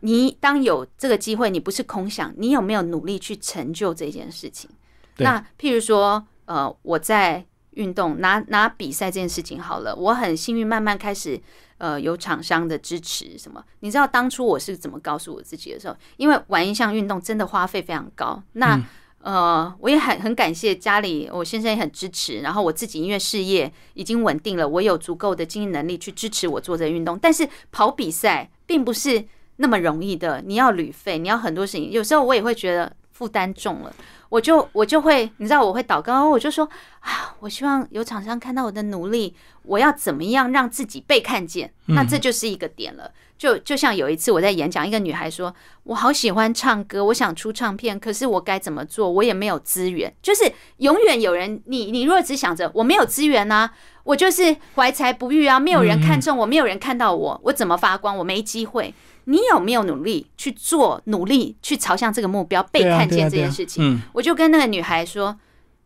[0.02, 4.70] 你当有这个机会，你不是空想，你有没有努力去成就这件事情？
[5.18, 11.42] 那譬如说，呃，我在运动拿拿比赛这件事情好了，我很幸运，慢慢开始。
[11.78, 13.60] 呃，有厂商的支持什么？
[13.80, 15.98] 你知道当初我是怎么告诉我自己的时候？
[16.18, 18.40] 因为玩一项运动真的花费非常高。
[18.54, 18.80] 那
[19.22, 22.42] 呃，我也很很感谢家里，我先生也很支持。
[22.42, 27.18] 然后我自己因为事业已经稳定了，我有足够的经济能力去支持我做这运动。
[27.18, 31.90] 但是跑比赛并不是那么容易的，你要旅费，你要很多事情。
[31.90, 33.92] 有时候我也会觉得负担重了。
[34.32, 36.68] 我就我就会，你知道我会祷告，我就说
[37.02, 41.74] 啊，我希望有厂商看到我的努力，我要怎么样让自己被看见？
[41.88, 43.12] 那这就是一个点了。
[43.38, 45.54] 就就像有一次我在演讲，一个女孩说，
[45.84, 49.12] 我好喜欢唱歌，我想出唱片，可是我该怎么做？
[49.12, 50.14] 我也没有资源。
[50.22, 53.74] 就是永远有人，你你若只想着我没有资源啊，
[54.04, 58.18] 我就是怀才不遇啊，没有人看中我，没有人看到我，我怎么发光？
[58.18, 58.94] 我没机会。
[59.26, 61.02] 你有没有努力去做？
[61.06, 64.02] 努力去朝向这个目标，被看见这件事情。
[64.14, 65.38] 我就跟那个女孩说：“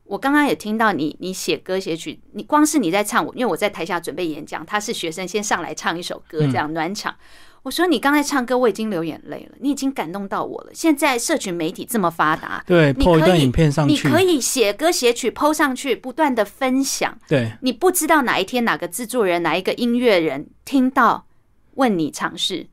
[0.06, 7.16] 我刚刚也听到你，你写歌写曲，你光是你在唱我，因为我在台下准备演讲，他是学生先上来唱一首歌，这样暖场。
[7.64, 10.70] 我说你刚才唱歌，我已经流眼泪了，你已经感动到我了。
[10.72, 17.18] 现在社群媒体这么发达，对，你可以影片上去，你可以写歌写曲，PO 上去，不断的分享。
[17.28, 21.26] 对，你不知道哪一天哪个制作人，哪一个音乐人听到，
[21.74, 22.68] 问你尝试。”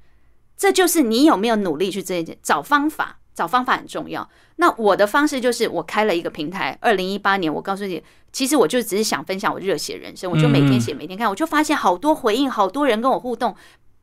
[0.63, 4.31] 这就是你有没有努力去这一件找方法，找方法很重要。
[4.59, 6.79] 那我的方式就是我开了一个平台。
[6.81, 8.01] 二零一八年，我告诉你，
[8.33, 13.57] 其实我就只是想分享我热血人生，我就每天写，每天看，我就发现好多回应，好多人跟我互动，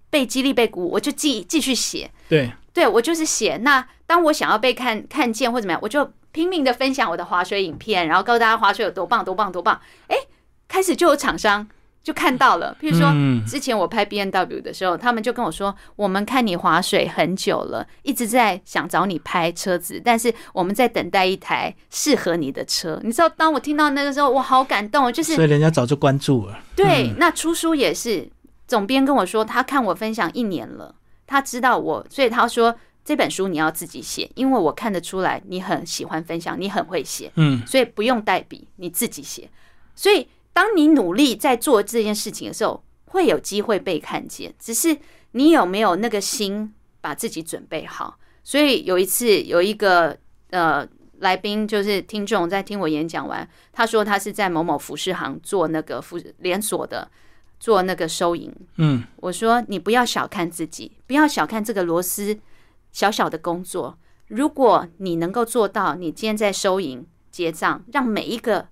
[0.09, 2.11] 被激励，被鼓舞，我就继继续写。
[2.27, 3.55] 对，对我就是写。
[3.55, 9.79] 那当我想要被看看见或怎么样，我就拼命的分享我的滑水影片，然后告诉大家滑水有多棒，多棒，多棒。
[10.07, 10.17] 哎，
[10.67, 11.65] 开始就有厂商。
[12.01, 13.13] 就看到了，譬如说，
[13.45, 22.99] 之前我拍 B N W 的时候，他们就跟我说，我们看你划水很久了，一直在想找你拍车子，但是我们在等待一台适合你的车。
[23.03, 26.57] 你知道，当我听到那个时候，我好感动，就是所以人家早就关注了。
[26.73, 28.27] 对，那出书也是，
[28.65, 30.95] 总编跟我说，他看我分享一年了，
[31.27, 32.73] 他知道我，所以他说
[33.03, 39.49] 这本书你要自己写，因为我看得出来你很喜欢分享，你很会写，嗯，所以不用代笔，你自己写，
[39.93, 40.27] 所以。
[40.53, 44.53] 当你努力在做这件事情的时候，会有机会被看见。
[44.59, 44.97] 只是
[45.31, 48.17] 你有没有那个心把自己准备好？
[48.43, 50.17] 所以有一次有一个
[50.49, 50.85] 呃
[51.19, 57.09] 来宾，就是听众在听我演讲完，他说他是在某某服饰行做那个服连锁的，
[57.59, 58.53] 做那个收银。
[58.77, 62.37] 嗯，我说你不要小看自己，不要小看这个螺丝
[62.91, 63.97] 小小的工作。
[64.27, 68.67] 如果你能够做到，你今天在收银结账，让每一个。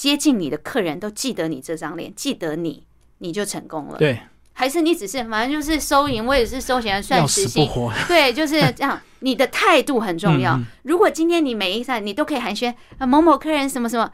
[0.00, 2.84] 接近你的客人都记得你这张脸，记得你，
[3.18, 3.98] 你就成功了。
[3.98, 4.18] 对，
[4.54, 7.68] 还是你只是反正就是收银，我也是收钱算时薪。
[8.08, 8.98] 对，就是这样。
[9.18, 10.58] 你的态度很重要。
[10.84, 14.10] 如果今天你每一站你都可以寒暄啊，某某客人什么什么，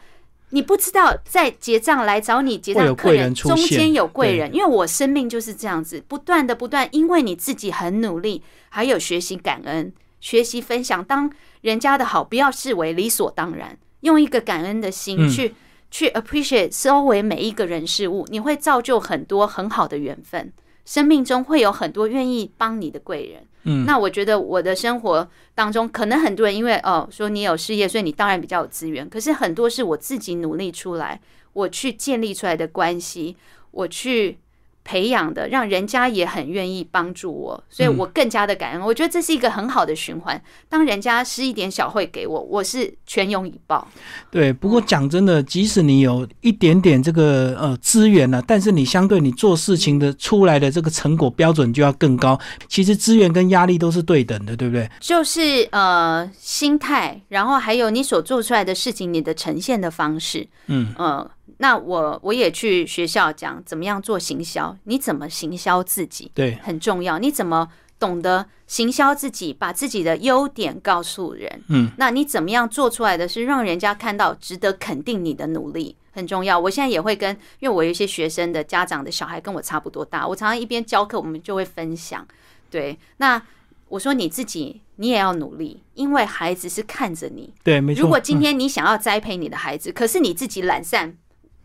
[0.51, 11.31] 你不知道在结账来找你结账客人中间有贵人，因为我生命就是这样子，不断的不断，因为你自己很努力，还有学习感恩、学习分享，当
[11.61, 15.55] 人家的好不要视为理所当然，用一个感恩的心去。
[15.91, 20.53] 去 appreciate 周围每一个人事物，你会造就很多很好的缘分。
[20.85, 23.43] 生命中会有很多愿意帮你的贵人。
[23.65, 29.09] 嗯，那我觉得我的生活当中，可能很多人因为哦说你有事业，所以你当然比较有资源。
[29.09, 31.21] 可是很多是我自己努力出来，
[31.53, 33.37] 我去建立出来的关系，
[33.71, 34.39] 我去。
[34.87, 38.81] 培养的，让人家也很愿意帮助我，所以我更加的感恩。
[38.81, 40.41] 我觉得这是一个很好的循环。
[40.69, 43.87] 当人家施一点小惠给我，我是全涌以报。
[44.31, 52.39] 对，不过讲真的，即使你有一点点这个呃资源呢，但是你相对你做事情的出来的这个成果标准就要更高。
[52.69, 54.89] 其实资源跟压力都是对等的，对不对？
[55.01, 61.29] 就是呃心态，然后还有你所做出来的事情，你的呈现的方式，嗯呃。
[61.59, 67.19] 那我我也去学校讲怎么样做行销，你怎么行销自己，对，很重要。
[67.19, 71.63] 你怎么懂得行销自己，把自己的优点告诉人。
[71.69, 76.59] 嗯，那你怎么样做出来的是让人家看到值得肯定你的努力很重要。
[76.59, 82.27] 我现在也会跟，因为我有一些学生的家长的小孩跟我差不多大，我常常一边教课，我们就会分享。
[82.71, 83.41] 对，那
[83.89, 87.55] 我说你自己你也要努力，因为孩子是看着你。
[87.63, 88.03] 对，没错。
[88.03, 91.17] 如果今天你想要栽培你的孩子，可是你自己懒散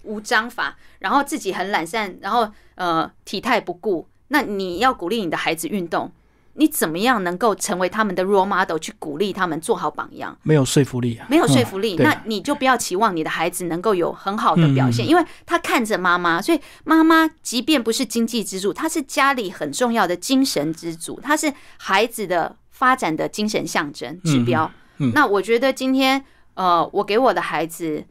[0.04, 6.12] 无章法，然后自己很懒散，然后呃体态不顾，那你要鼓励你的孩子运动。
[6.56, 10.38] 你怎么样能够成为他们的 role model，去鼓励他们做好榜样？
[10.44, 24.70] 没有说服力啊，没有说服力，嗯那你就不要期望你的孩子能够有很好的表现，因为他看着妈妈，所以妈妈即便不是经济支柱，她是家里很重要的精神支柱，她是孩子的发展的精神象征指标。
[24.98, 26.22] 嗯那我觉得今天，
[26.56, 28.04] 呃，我给我的孩子，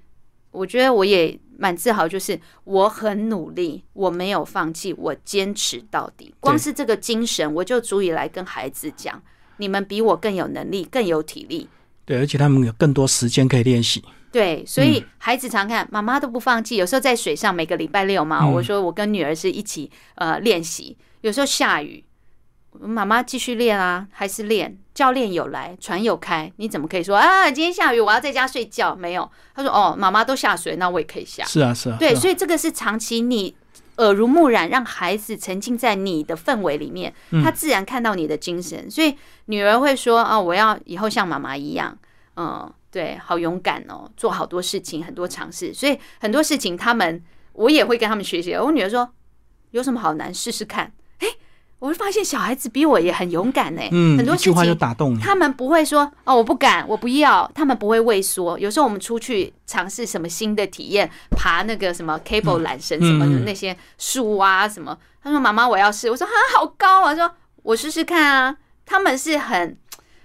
[0.51, 6.35] 我觉得我也蛮自豪，就是我很努力，我没有放弃，我坚持到底。
[6.41, 9.23] 光是这个精神，我就足以来跟孩子讲，
[9.59, 11.69] 你们比我更有能力，更有体力。
[12.07, 14.03] 对，而且他们有更多时间可以练习。
[14.33, 16.77] 对，所以孩子常看妈妈都不放弃。
[16.77, 20.97] 有时候在水上，每个礼拜六嘛，嗯我说我跟女儿是一起呃练习。
[21.21, 22.03] 有时候下雨，
[22.79, 24.79] 妈妈继续练啊，还是练。
[24.93, 27.51] 教练有来，船有开，你怎么可以说啊？
[27.51, 28.95] 今天下雨，我要在家睡觉？
[28.95, 31.43] 没有，他说哦，妈妈都下水，那我也可以下。
[31.45, 31.97] 是啊，是啊。
[31.99, 33.57] 对，啊所以这个是长期你
[33.97, 38.91] 耳濡目染，让孩子沉浸在你的氛围里面，嗯他自然看到你的精神。
[38.91, 39.17] 所以
[39.47, 41.97] 女儿会说啊，我要以后像妈妈一样，
[42.37, 45.73] 嗯，对，好勇敢哦，做好多事情，很多尝试。
[45.73, 47.23] 所以很多事情他们，
[47.55, 48.53] 我也会跟他们学习。
[48.53, 49.09] 我女儿说，
[49.71, 50.93] 有什么好难，试试看。
[51.81, 53.83] 哎，我会发现小孩子比我也很勇敢呢。
[53.91, 55.19] 嗯，很多事情打动。
[55.19, 57.51] 他们不会说哦，我不敢，我不要。
[57.55, 58.59] 他们不会畏缩。
[58.59, 64.97] 有时候我们出去尝试什么新的体验，爬那个什么 cable 缆绳什么的、嗯那些树啊什么。
[65.23, 67.31] 他说：“妈妈，我要试。”我说：“啊，好高啊！”说
[67.63, 68.57] ：“我试试看啊。”
[68.87, 69.77] 他们是很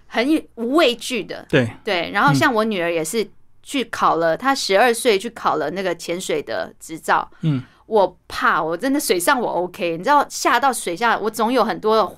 [0.08, 2.12] 很无畏惧的，对，对。
[2.12, 3.28] 然后像我女儿也是
[3.62, 7.30] 去考了，她十二岁去考了那个潜水的执照。
[7.41, 12.16] 嗯，我怕，我真的水上我 OK，你知道下到水下，我总有很多的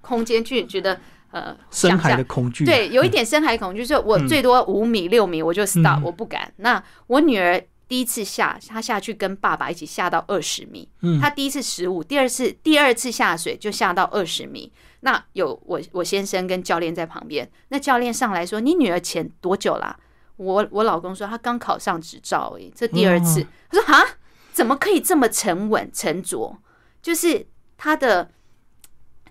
[0.00, 1.00] 空间去觉得
[1.30, 2.64] 呃深海的恐惧。
[2.64, 6.52] 对，有一点深海恐惧，就是我最多五米、六米我就 stop，、嗯我不敢。
[6.56, 14.72] 那我女儿第一次下，她下去跟爸爸一起下到二十米，嗯她第一次十五，第二次第二次下水就下到二十米。
[15.00, 19.98] 那有我我先生跟教练在旁边，那教练上来说：“你女儿潜多久啦、
[20.36, 23.42] 我我老公说她刚考上执照而已，这第二次。
[23.42, 24.04] 哦我说啊，
[24.52, 26.58] 怎么可以这么沉稳沉着？
[27.00, 27.46] 就是
[27.76, 28.30] 他的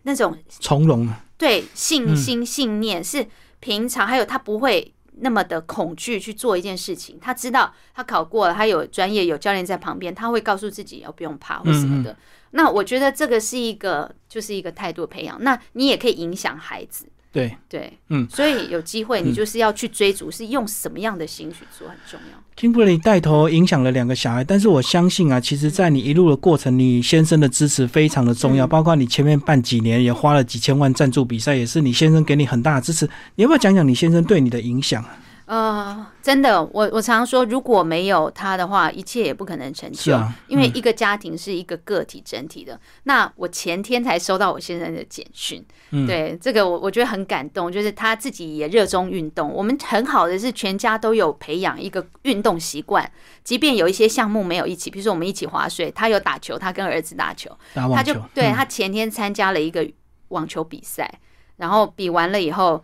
[0.04, 1.24] 那种从容啊。
[1.38, 3.28] 对信心、信念是
[3.60, 7.18] 平常，还有他不会那么的恐惧去做一件事情。
[7.20, 12.16] 他知道他考过了，他有专业有教练在旁边，他会告诉自己哦不用怕或什么的。
[12.52, 15.42] 那我觉得这个是一个就是一个态度培养。
[15.44, 22.44] 那你也可以影响孩子，对，对，嗯所以有机会你就是要去追逐，是用什么样的心去做很重要。
[22.62, 33.10] Kimberly 带头影响了两个小孩，但是我相信啊，其实，在你一路的过程，你先生的支持非常的重要，嗯包括你前面办几年也花了几千万赞助比赛，也是你先生给你很大的支持。
[33.34, 35.04] 你要不要讲讲你先生对你的影响？
[35.52, 39.98] 呃，真的，我我常说，如果没有他的话，一切也不可能成就。
[39.98, 42.80] 是啊因为一个家庭是一个个体整体的。
[43.04, 49.52] 那我前天才收到我先生的简讯，嗯对这个我我觉得很感动，就是他自己也热衷运动。
[49.52, 53.12] 我们很好的是全家都有培养一个运动习惯，
[53.44, 59.86] 即便有一些项目没有一起，比如说我们一起划水，他有打球，他跟儿子打球，他就对他前天参加了一个
[60.30, 61.20] 网球比赛，
[61.58, 62.82] 然后比完了以后，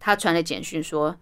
[0.00, 1.14] 他传了简讯说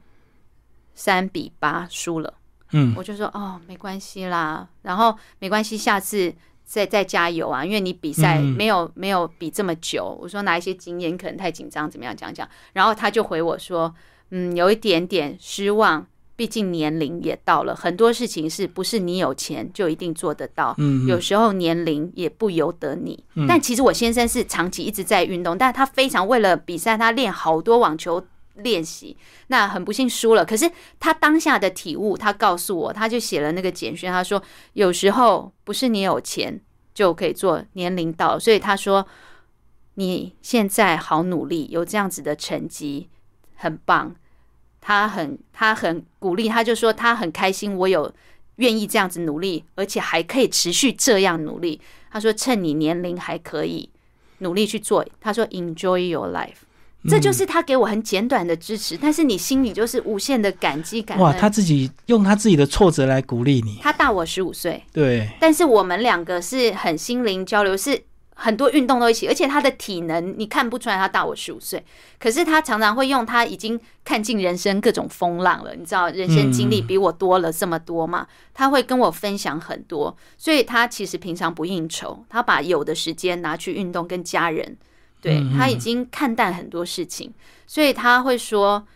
[0.98, 2.34] 三比八输了。
[2.72, 6.34] 嗯，我就说哦，没关系啦，然后没关系，下次
[6.64, 10.18] 再再加油啊，因为你比赛嗯没有、没有比这么久。
[10.20, 12.46] 我说拿一些经验，可能太紧张，怎么样讲讲。
[12.72, 13.94] 然后他就回我说，
[14.32, 20.74] 嗯，有一点点失望，毕竟年龄也到了，很多事情是不是你有钱就一定做得到？
[20.76, 23.24] 嗯，有时候年龄也不由得你。
[23.48, 28.22] 但其实我先生是长期一直在运动，但他非常为了比赛，他练好多网球
[28.58, 29.16] 练习。
[29.48, 34.42] 那很不幸输了，可是他当下的体悟，他告诉我，他就写了那个简讯，他说
[34.74, 36.60] 有时候不是你有钱
[36.94, 39.06] 就可以做，年龄到，所以他说
[39.94, 43.08] 你现在好努力，有这样子的成绩，
[43.54, 44.14] 很棒。
[44.80, 48.10] 他很他很鼓励，他就说他很开心，我有
[48.56, 51.80] 愿意这样子努力，而且还可以持续这样努力。
[52.10, 53.90] 他说趁你年龄还可以
[54.38, 56.67] 努力去做，他说 enjoy your life。
[57.08, 57.20] 这嗯。
[57.28, 61.24] 就是他给我很简短的支持，但是你心里就是无限的感激感恩。
[61.24, 68.02] 哇，他自己用他自己的挫折来鼓励你，他大我十五岁，对，但是我们两个是很心灵交流，是
[68.34, 71.84] 很多运动都一起，而且他的体能你看不出来他大我十五岁，
[72.18, 84.76] 可是他常常会用他已经看尽人生各种风浪了，你知道人生经历比我多了这么多嘛，他会跟我分享很多，所以他其实平常不应酬，他把有的时间拿去运动跟家人，
[85.20, 87.32] 对他已经看淡很多事情，
[87.66, 88.86] 所以他会说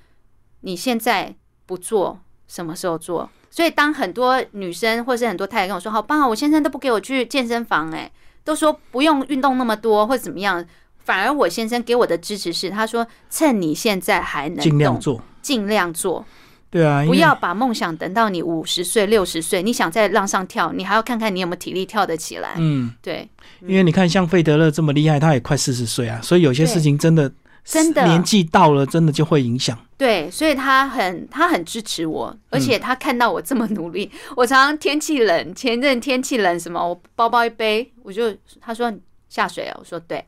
[0.61, 1.35] 你现在
[1.67, 3.29] 不做，什么时候做？
[3.51, 8.11] 所以当很多女生或是很多太太跟我说好棒啊，我先生都不给我去健身房，哎。
[8.45, 10.67] 都说不用运动那么多或怎么样，
[11.05, 16.25] 反而我先生给我的支持是，他说趁你现在还能尽量做，尽量做。
[16.73, 22.55] 对啊，不要把梦想等到你五十岁、六十岁，你想在浪上跳，你还要看看你有没有体力跳得起来。
[22.57, 23.29] 嗯，对，
[23.61, 27.31] 因为你看像费德勒这么厉害，他也快四十岁啊，所以有些事情真的。
[27.65, 29.79] 真的年纪到了，真的就会影响。
[29.97, 34.11] 对，所以他很他很支持我，而且他看到我这么努力。
[34.37, 38.93] 我常常天气冷，前阵天气冷，什么我包包一背，我就他说
[39.29, 40.25] 下水啊，我说对，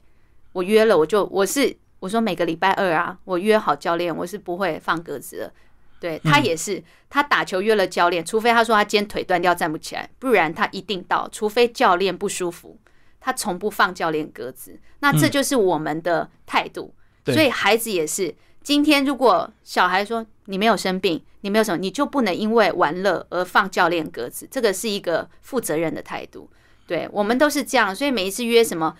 [0.53, 5.53] 我约了，我就我是我说每个礼拜二啊，我约好教练，我是不会放鸽子的。
[6.05, 12.78] 对他也是，他打球约了教练，除非他说他今天腿断掉站不起来，不然他一定到，除非教练不舒服，
[13.20, 14.78] 他从不放教练鸽子。
[14.98, 16.94] 那这就是我们的态度。
[17.24, 26.50] 所以孩子也是，今天如果小孩说你没有生病，你没有什么，你就不能因为玩乐而放教练鸽子，这个是一个负责任的态度。
[26.86, 28.94] 对我们都是这样，所以每一次约什么，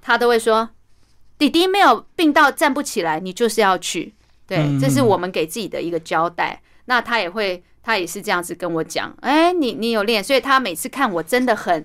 [0.00, 0.70] 他都会说
[1.36, 4.14] 弟弟没有病到站不起来，你就是要去。
[4.46, 6.60] 对，这是我们给自己的一个交代。
[6.86, 11.84] 那他也会，他也是这样子跟我讲，哎，你你有练，所以他每次看我真的很。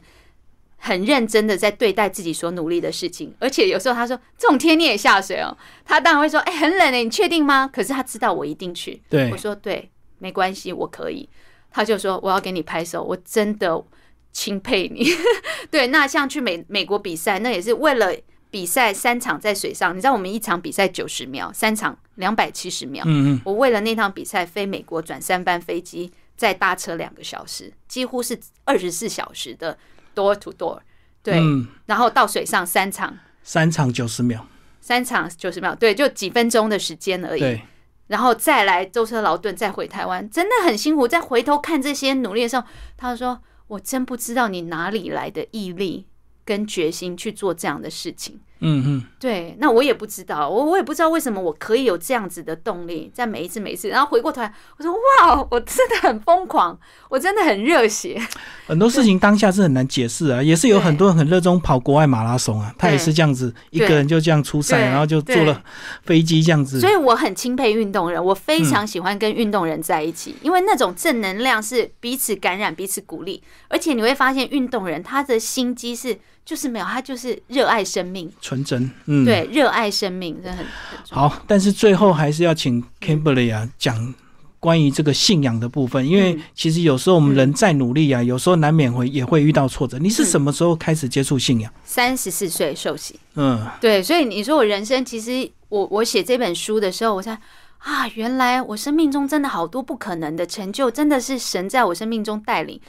[0.81, 5.51] 很认真的在对待自己所努力的事情，而且有时候他说这种天你也下水哦，
[5.83, 7.69] 他当然会说哎很冷哎，你确定吗？
[7.71, 9.01] 可是他知道我一定去。
[9.09, 11.27] 对，我说对，没关系，我可以。
[11.69, 13.83] 他就说我要给你拍手，我真的
[14.31, 15.05] 钦佩你。
[15.69, 18.15] 对，那像去美美国比赛，那也是为了
[18.49, 23.03] 比赛三场在水上，你知道我们一场比赛九十秒，三场两百七十秒。
[23.07, 29.77] 嗯嗯，我为了那趟比赛飞美国转三班飞机，再搭车两个小时，几乎是二十四小时的。
[30.15, 30.77] door to door，
[31.23, 31.39] 对，
[31.85, 34.45] 然后到水上三场，三场九十秒，
[34.81, 37.61] 三场九十秒，对，就几分钟的时间而已。
[38.07, 41.07] 然后再来舟车劳顿，再回台湾，真的很辛苦。
[41.07, 42.65] 再回头看这些努力的时候，
[42.97, 46.07] 他说：“我真不知道你哪里来的毅力
[46.43, 56.77] 跟决心去做这样的事情。”嗯嗯，对，那我也不知道，我我也不知道为什么我可以有这样子的动力，在每一次每一次，然后回过头来，我说哇，我真的很疯狂，
[57.09, 58.21] 我真的很热血。
[58.67, 65.63] 很多事情当下是很难解释啊，也是有很多人很热衷跑国外马拉松啊，他也是这样子，一个人就这样出赛，然后就坐了
[66.03, 66.81] 飞机这样子。
[66.81, 76.17] 所以我很钦佩运动人，我非常喜欢跟运动人在一起，因为那种正能量是彼此感染、彼此鼓励，而且你会发现运动人他的心机是。
[76.49, 80.65] 就是没有，他就是热爱生命，纯真，嗯，对，热爱生命，真的很
[81.11, 81.43] 好。
[81.45, 84.15] 但是最后还是要请 Kimberly 啊讲
[84.59, 89.99] 关于这个信仰的部分，因为其实有时候我们人再努力啊，有时候难免会也会遇到挫折。
[89.99, 91.71] 你是什么时候开始接触信仰？
[91.83, 97.39] 三十四岁受洗，嗯，对，所以你说我人生其实我我写这本书的时候，我才
[97.77, 102.81] 啊，原来我生命中真的好多不可能的成就，真的是神在我生命中带领。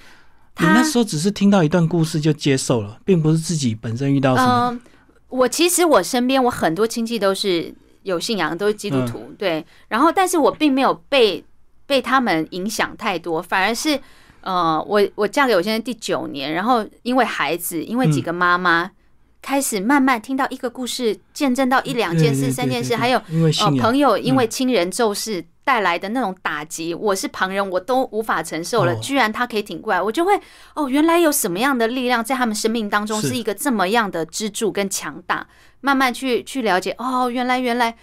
[0.59, 4.79] 你那时候只是听到一段故事就接受了，并不是自己本身遇到什么。
[5.29, 7.73] 我其实我身边我很多亲戚都是
[8.03, 9.65] 有信仰，都是基督徒，对。
[9.89, 11.45] 然后，但是我并没有被
[11.87, 13.99] 被他们影响太多，反而是
[14.41, 18.91] 呃，我我嫁给我现在第九年，然后因为孩子，因为几个妈妈
[19.43, 23.19] 开始慢慢听到一个故事，见证到一两件事、三件事，还有
[23.61, 25.45] 呃朋友因为亲人骤逝。
[25.63, 28.97] 带来的那种打击，我是旁人，我都无法承受了。
[28.97, 30.33] 居然他可以挺过来，我就会
[30.75, 35.47] 哦，原来有什么样的力量在他们生命当中是一个这么样的支柱跟强大。
[35.81, 37.97] 慢慢去去了解，哦，原来原来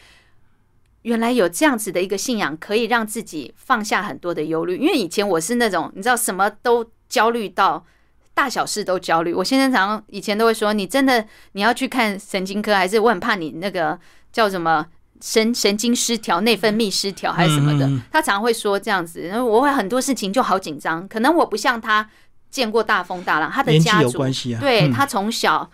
[1.02, 4.78] 原来有这样子的一个信仰，可以让自己放下很多的忧虑。
[4.78, 7.84] 因为以前我是那种你知道什么都焦虑到
[8.38, 9.34] 大小事都焦虑。
[9.34, 13.98] 我先生常以前都会说，你真的你要去看神经科，还是我很怕你那个
[14.32, 14.86] 叫什么？
[15.20, 19.22] 神神经失调、内分泌失调还是什么的，他常常会说这样子。
[19.22, 22.08] 然后我会很多事情就好紧张，可能我不像他
[22.52, 24.24] 见过大风大浪，他的家族
[24.60, 25.68] 对他从小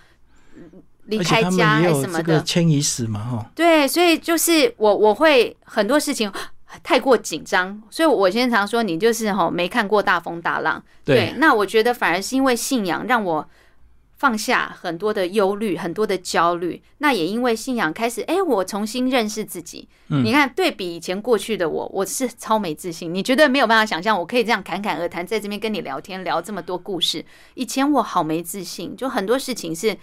[1.07, 3.51] 离开家还是什么的迁移史嘛，哈。
[3.53, 6.31] 对，所以就是我我会很多事情
[6.81, 10.83] 太过紧张，所以我经常说你就是吼没看过大风大浪。
[11.05, 13.49] 对，那我觉得反而是因为信仰让我。
[14.15, 19.85] 放下很多的忧虑，很多的焦虑，那也因为信仰开始，哎，我重新认识自己。
[20.07, 27.25] 你看，对比以前过去的我，我是超没自信，你绝对没有办法想象我可以这样侃侃而谈，在这边跟你聊天，聊这么多故事。
[27.55, 29.97] 以前我好没自信，就很多事情是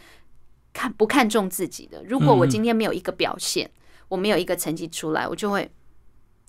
[0.74, 2.04] 看不看重自己的。
[2.06, 3.70] 如果我今天没有一个表现，
[4.08, 5.70] 我没有一个成绩出来，我就会，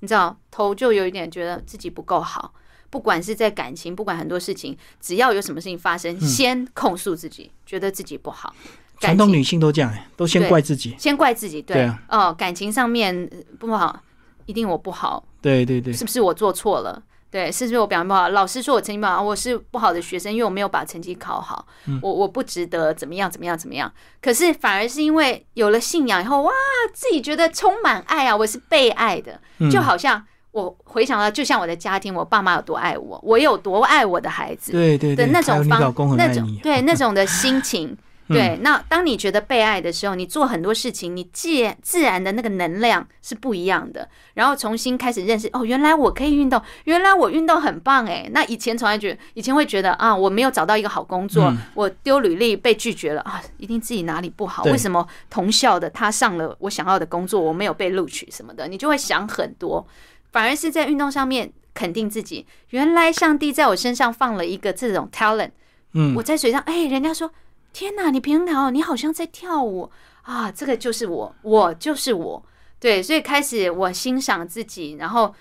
[0.01, 2.53] 你知道，头就有一点觉得自己不够好。
[2.89, 8.53] 不管是在感情，不管很多事情，只要有什么事情发生，先控诉自己，觉得自己不好。
[8.99, 11.61] 传统女性都这样，都先怪自己，先怪自己。
[11.61, 14.03] 对哦，感情上面不好，
[14.45, 15.23] 一定我不好。
[15.41, 17.01] 对对对，是不是我做错了？
[17.31, 18.29] 对，是不是我表现不好？
[18.29, 21.65] 老师说我成绩不好，我是不好的学生，因为我没有把成绩考好，
[22.01, 23.91] 我我不值得怎么样怎么样怎么样。
[24.21, 26.51] 可是反而是因为有了信仰以后，哇，
[26.93, 29.39] 自己觉得充满爱啊，我是被爱的，
[29.71, 30.23] 就好像。
[30.51, 35.79] 我回想到，就像我的家庭，我爸妈有多爱我，我有多爱我的孩子，对对的那种方，
[36.17, 37.97] 那种对那种的心情，
[38.33, 38.57] 对。
[38.61, 41.49] 那当你觉得被爱的时候，你做很多事情，你自
[41.81, 44.07] 自然的那个能量是不一样的。
[44.33, 48.29] 然后重新开始认识，哦，原来我可以运动，原来我运动很棒哎。
[48.31, 54.63] 那以前从来觉得，以前会觉得啊，我没有找到一个好工作，我丢履历被拒绝了啊，一定自己哪里不好。
[54.63, 58.67] 为什么同校的他上了我想要的工作，我没有被录取什么的？
[58.67, 59.85] 你就会想很多。
[60.31, 62.45] 反而是在运动上面肯定自己。
[62.69, 65.51] 原来上帝在我身上放了一个这种 talent。
[65.93, 67.29] 嗯，我在水上，哎，人家说
[67.73, 69.89] ：“天哪，你平常你好像在跳舞
[70.23, 72.45] 啊！”这个就是我，我就是我。
[72.79, 75.33] 对，所以开始我欣赏自己，然后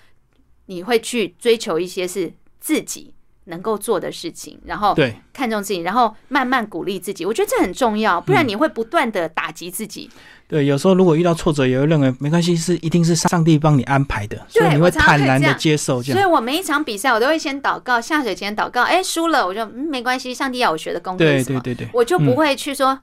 [0.67, 3.13] 你会去追求一些是自己
[3.45, 7.25] 能够做的事情，然后对看重自己，然后慢慢鼓励自己。
[7.25, 10.09] 我觉得这很重要，不然你会不断的打击自己。
[10.51, 16.03] 对，有时候如果遇到挫折，也会认为没关系，是一定是上帝帮你安排的，所以你会坦然的接受。
[16.03, 18.83] 这样，所以我每一场比赛，我都会先祷告，下水前祷告。
[18.83, 21.61] 哎，输了，我就嗯没关系，上帝要我学的功课是什么？
[21.61, 22.99] 对对对对，我就不会去说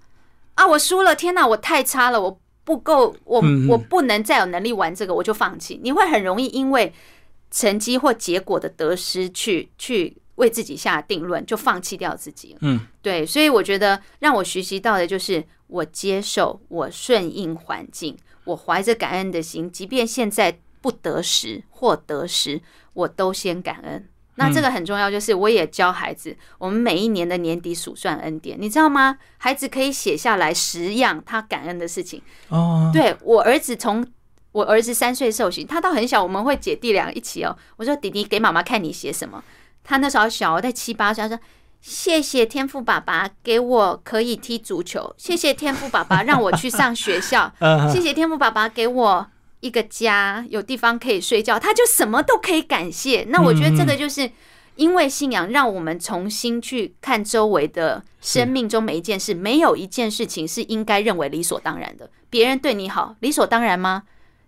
[0.56, 5.80] 啊，我输了，天哪，我太差了，我不够，我我不能再有能力玩这个，我就放弃。
[5.82, 6.92] 你会很容易因为
[7.50, 10.18] 成绩或结果的得失去去。
[10.38, 12.58] 为自己下定论，就放弃掉自己了。
[12.60, 22.60] 嗯，对，所以我觉得让我学习到的就是，我接受，我顺应环境，我怀着感恩的心，即便现在不得时或得时，
[22.92, 24.08] 我都先感恩。
[24.36, 29.18] 那这个很重要，就是我也教孩子，我们每一年的年底数算恩典，你知道吗？
[29.36, 32.22] 孩子可以写下来十样他感恩的事情。
[32.48, 34.06] 哦，对我儿子从
[34.52, 37.56] 我儿子三岁受刑，他到很小，我们会姐弟俩一起哦。
[37.76, 39.42] 我说弟弟给妈妈看你写什么。
[39.82, 41.42] 他那时候小，在七八岁，他说
[41.80, 47.52] ：“谢谢天赋爸爸给我可以踢足球， 谢谢天赋爸爸让我去上学校，
[47.92, 49.26] 谢谢天赋爸爸给我
[49.60, 53.24] 一个家，有地方可以睡觉。”他就什么都可以感谢。
[53.28, 54.30] 那我觉得这个就是
[54.76, 62.10] 因为信仰，让我们重新去看周围的生命中每一件事，没有一件事情是应该认为理所当然的。
[62.28, 64.02] 别人对你好，理所当然吗？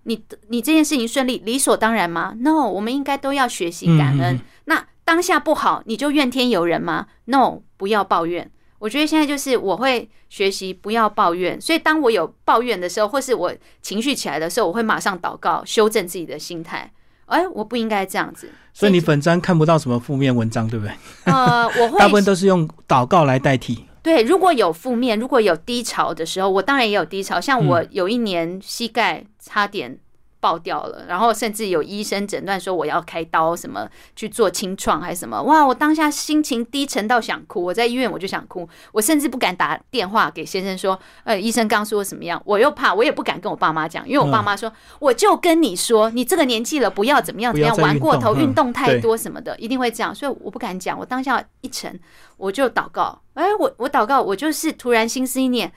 [0.05, 4.41] 你你这件事情顺利，理所当然吗？No，我们应该都要学习感恩。
[4.65, 8.49] 那当下不好，你就怨天尤人吗？No，不要抱怨。
[8.79, 13.53] 我觉得现在就是我会学习不要抱怨，所以当我有抱怨的时候，或是我
[13.83, 16.93] 情绪起来的时候，我会马上祷告，修正自己的心态。
[17.27, 18.53] 哎，我不应该这样子。
[18.73, 20.95] 所以你本章看不到什么负面文章，对不对？
[21.25, 23.85] 呃，我会 大部分都是用祷告来代替。
[24.05, 27.41] 对，如果有负面，如果有低潮的时候，我当然也有低潮。
[27.41, 29.99] 像我有一年膝盖差点。
[30.41, 35.41] 爆掉了，然后甚至有医生诊断说我要开刀，什么去做清创还是什么？
[35.43, 35.65] 哇！
[35.65, 42.41] 我当下心情低沉到想哭，我在医院我就想哭，我甚至不敢打电话给先生说，呃，医生刚说什么样？
[42.45, 50.99] 我又怕，我也不敢跟我爸妈讲，因为我爸妈说，我就跟你说，你这个年纪了，不要怎么样怎么样，玩过头，运动太多什么的，一定会这样，所以我不敢讲。
[50.99, 52.01] 我当下一沉，
[52.39, 55.71] 我就祷告，哎，我我祷告，我就是突然心思一念，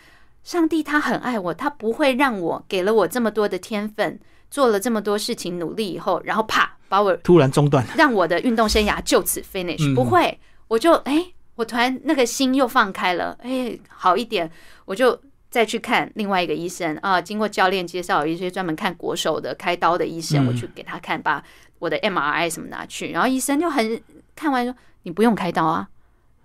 [0.43, 4.19] 上帝他很爱我，他不会让我给了我这么多的天分。
[4.53, 9.95] 做了这么多事情，努力以后，然后啪，把我突然中断， 让我的运动生涯就此 finish。
[9.95, 11.25] 不会，我就哎，
[11.55, 14.47] 我突然那个心又放开了，哎，好一点，
[14.85, 17.19] 我就再去看另外一个医生啊。
[17.19, 21.43] 经过教练介绍，有一些专门看国手的开刀的医生，我去给他看，把
[21.79, 23.99] 我的 MRI 什么拿去，然后医生就很
[24.35, 25.89] 看完说：“你不用开刀啊，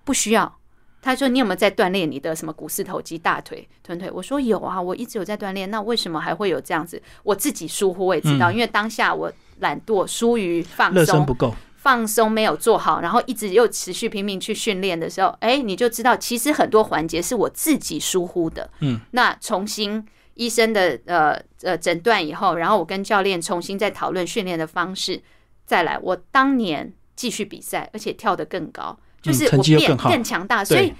[0.04, 0.56] 不需要。”
[1.00, 5.70] 他说：“你有没有在锻炼你的什么股四头肌、大腿、臀腿？”我说：“有啊，我一直有在锻炼。
[5.70, 7.00] 那为什么还会有这样子？
[7.22, 18.68] 我自己疏忽，我也知道，因为当下我懒惰，疏于放松，不够，放松没有做好，然后一直又持续拼命去训练的时候，哎，你就知道，其实很多环节是我自己疏忽的。
[18.80, 25.22] 嗯，那重新医生的呃呃诊断以后，然后我跟教练重新再讨论训练的方式，
[25.64, 30.92] 再来，我当年继续比赛，而且跳得更高。”就是我变更强大，所以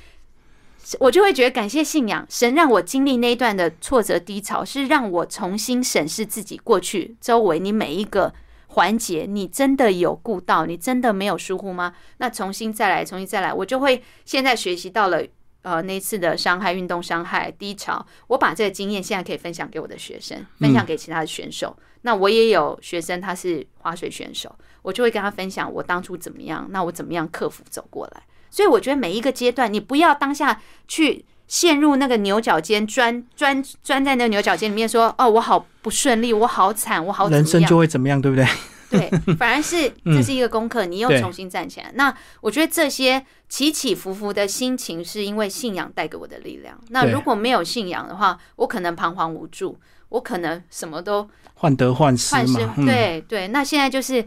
[0.98, 8.32] 我就会觉得感谢信仰，神让我经历那一段的挫折低潮，是让我重新审视自己过去周围你每一个
[8.68, 11.94] 环节，你真的有顾到，你真的没有疏忽吗？
[12.18, 15.22] 那重新再来，重新再来，我就会现在学习到了
[15.62, 21.76] 呃那次的伤害、运动伤害、低潮，我把这个经验现在可以分享给我的学生，分享给其他的选手。
[22.02, 24.54] 那我也有学生他是划水选手，
[24.88, 28.22] 我就会跟他分享我当初怎么样，那我怎么样克服走过来。
[28.48, 38.46] 所以我觉得每一个阶段，你不要当下去陷入那个牛角尖，钻钻钻在那个牛角尖里面，说哦，我好不顺利，我好惨，我好人生就会怎么样，对不对？
[38.90, 41.90] 对，反而是这是一个功课，你又重新站起来。
[41.92, 46.80] 那我觉得这些起起伏伏的心情，是因为信仰带给我的力量。
[46.88, 49.78] 那如果没有信仰的话，我可能彷徨无助，
[50.08, 52.74] 我可能什么都患得患失嘛。
[52.76, 54.26] 对对，那现在就是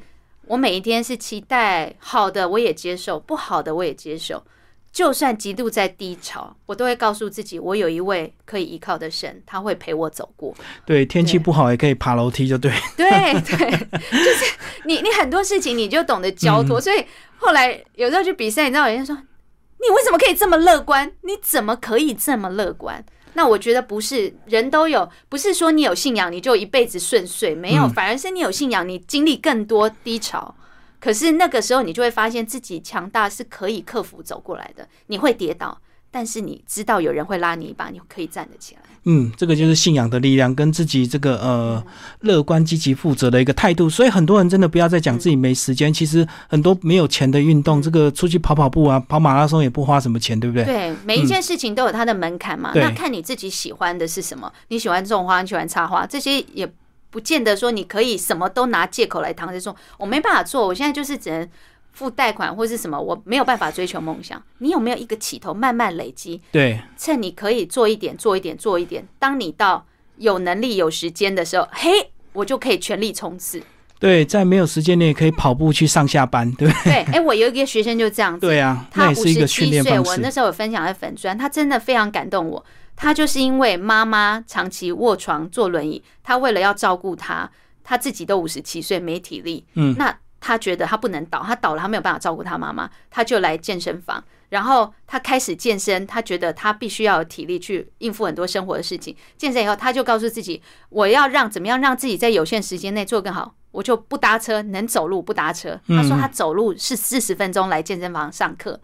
[0.52, 4.44] 我每一天是期待好的，我也接受；不好的，我也接受。
[4.92, 10.54] 就算极度在低潮，我都会告诉自己，我有一位可以依靠的神，他会陪我走过。
[10.86, 12.70] 对，天气不好也可以爬楼梯，就对。
[12.98, 13.08] 对
[13.48, 16.82] 对，就是你，你很多事情你就懂得交托。
[16.82, 17.02] 所以
[17.38, 21.10] 后来有时候去比赛，你知道，有人说你为什么可以这么乐观？
[21.22, 23.02] 你怎么可以这么乐观？
[23.34, 30.56] 那我觉得不是人都有，不是说你有信仰你就一辈子顺遂，没有，反而是你有信仰，你经历更多低潮。
[31.00, 34.88] 可是那个时候，你就会发现自己强大是可以克服走过来的。
[35.08, 38.82] 你会跌倒，但是你知道有人会拉你一把，你可以站得起来。
[39.06, 41.84] 嗯，这个就是信仰的力量，跟自己这个呃
[42.20, 43.90] 乐观、积极、负责的一个态度。
[43.90, 45.92] 所以很多人真的不要再讲自己没时间。
[45.92, 50.66] 其实很多没有钱的运动，这个出去跑跑步啊，跑马拉松也不花什么钱，对不对？
[50.66, 52.72] 对，每一件事情都有它的门槛嘛。
[52.76, 54.52] 那看你自己喜欢的是什么？
[54.68, 56.72] 你喜欢种花，你喜欢插花，这些也。
[57.10, 61.46] 不见得说你可以什么都拿借口来搪塞，说我没办法做，我现在就是只能
[61.92, 64.42] 付贷款或是什么，我没有办法追求梦想。
[64.60, 66.42] 你有没有一个起头，慢慢累积？
[66.52, 69.06] 对，趁你可以做一点，做一点，做一点。
[69.20, 69.86] 当你到
[70.18, 73.62] 有能力、有时间的时候，嘿，我就可以全力冲刺。
[74.00, 77.04] 对，在没有时间你也可以跑步去上下班，对不对？
[77.06, 82.66] 对，哎，我有一个学生就这样子，对啊，他五十七岁，我那时候有分享在粉砖，他真的非常感动我。
[82.96, 87.50] 他就是因为妈妈长期卧床坐轮椅，他为了要照顾他，
[87.84, 99.16] 他自己都五十七岁没体力，嗯，那他觉得他不能倒，他倒了他没有办法照顾他妈妈，他就来健身房，然后他开始健身，他觉得他必须要有体力去应付很多生活的事情。
[99.38, 105.80] 健身以后，他就告诉自己，我要让怎么样让自己在有限时间内做更好，我就不搭车，能走路不搭车。
[105.88, 108.82] 他说他走路是四十分钟来健身房上课。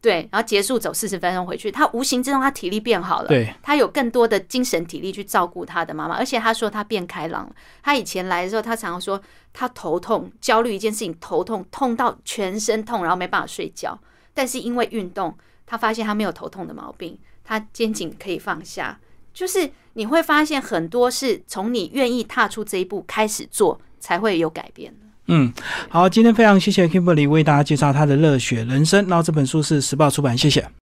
[0.00, 7.54] 对，然后结束走四十分钟回去，他无形之中他体力变好了，对，他有更多的精神体力去照顾他的妈妈，而且他说他变开朗了。
[7.82, 9.20] 他以前来的时候，他常常说
[9.52, 13.98] 他头痛、焦虑一件事情，头痛痛到全身痛，然后没办法睡觉。
[14.32, 15.36] 但是因为运动，
[15.66, 18.98] 他发现他没有头痛的毛病，他肩颈可以放下。
[19.34, 25.06] 就是你会发现很多是从你愿意踏出这一步开始做，才会有改变的。
[25.32, 25.52] 嗯，
[25.88, 29.06] 好，今天非常谢谢 Kimberly 为大家介绍他的热血人生。
[29.06, 30.70] 然后这本书是时报出版，谢谢。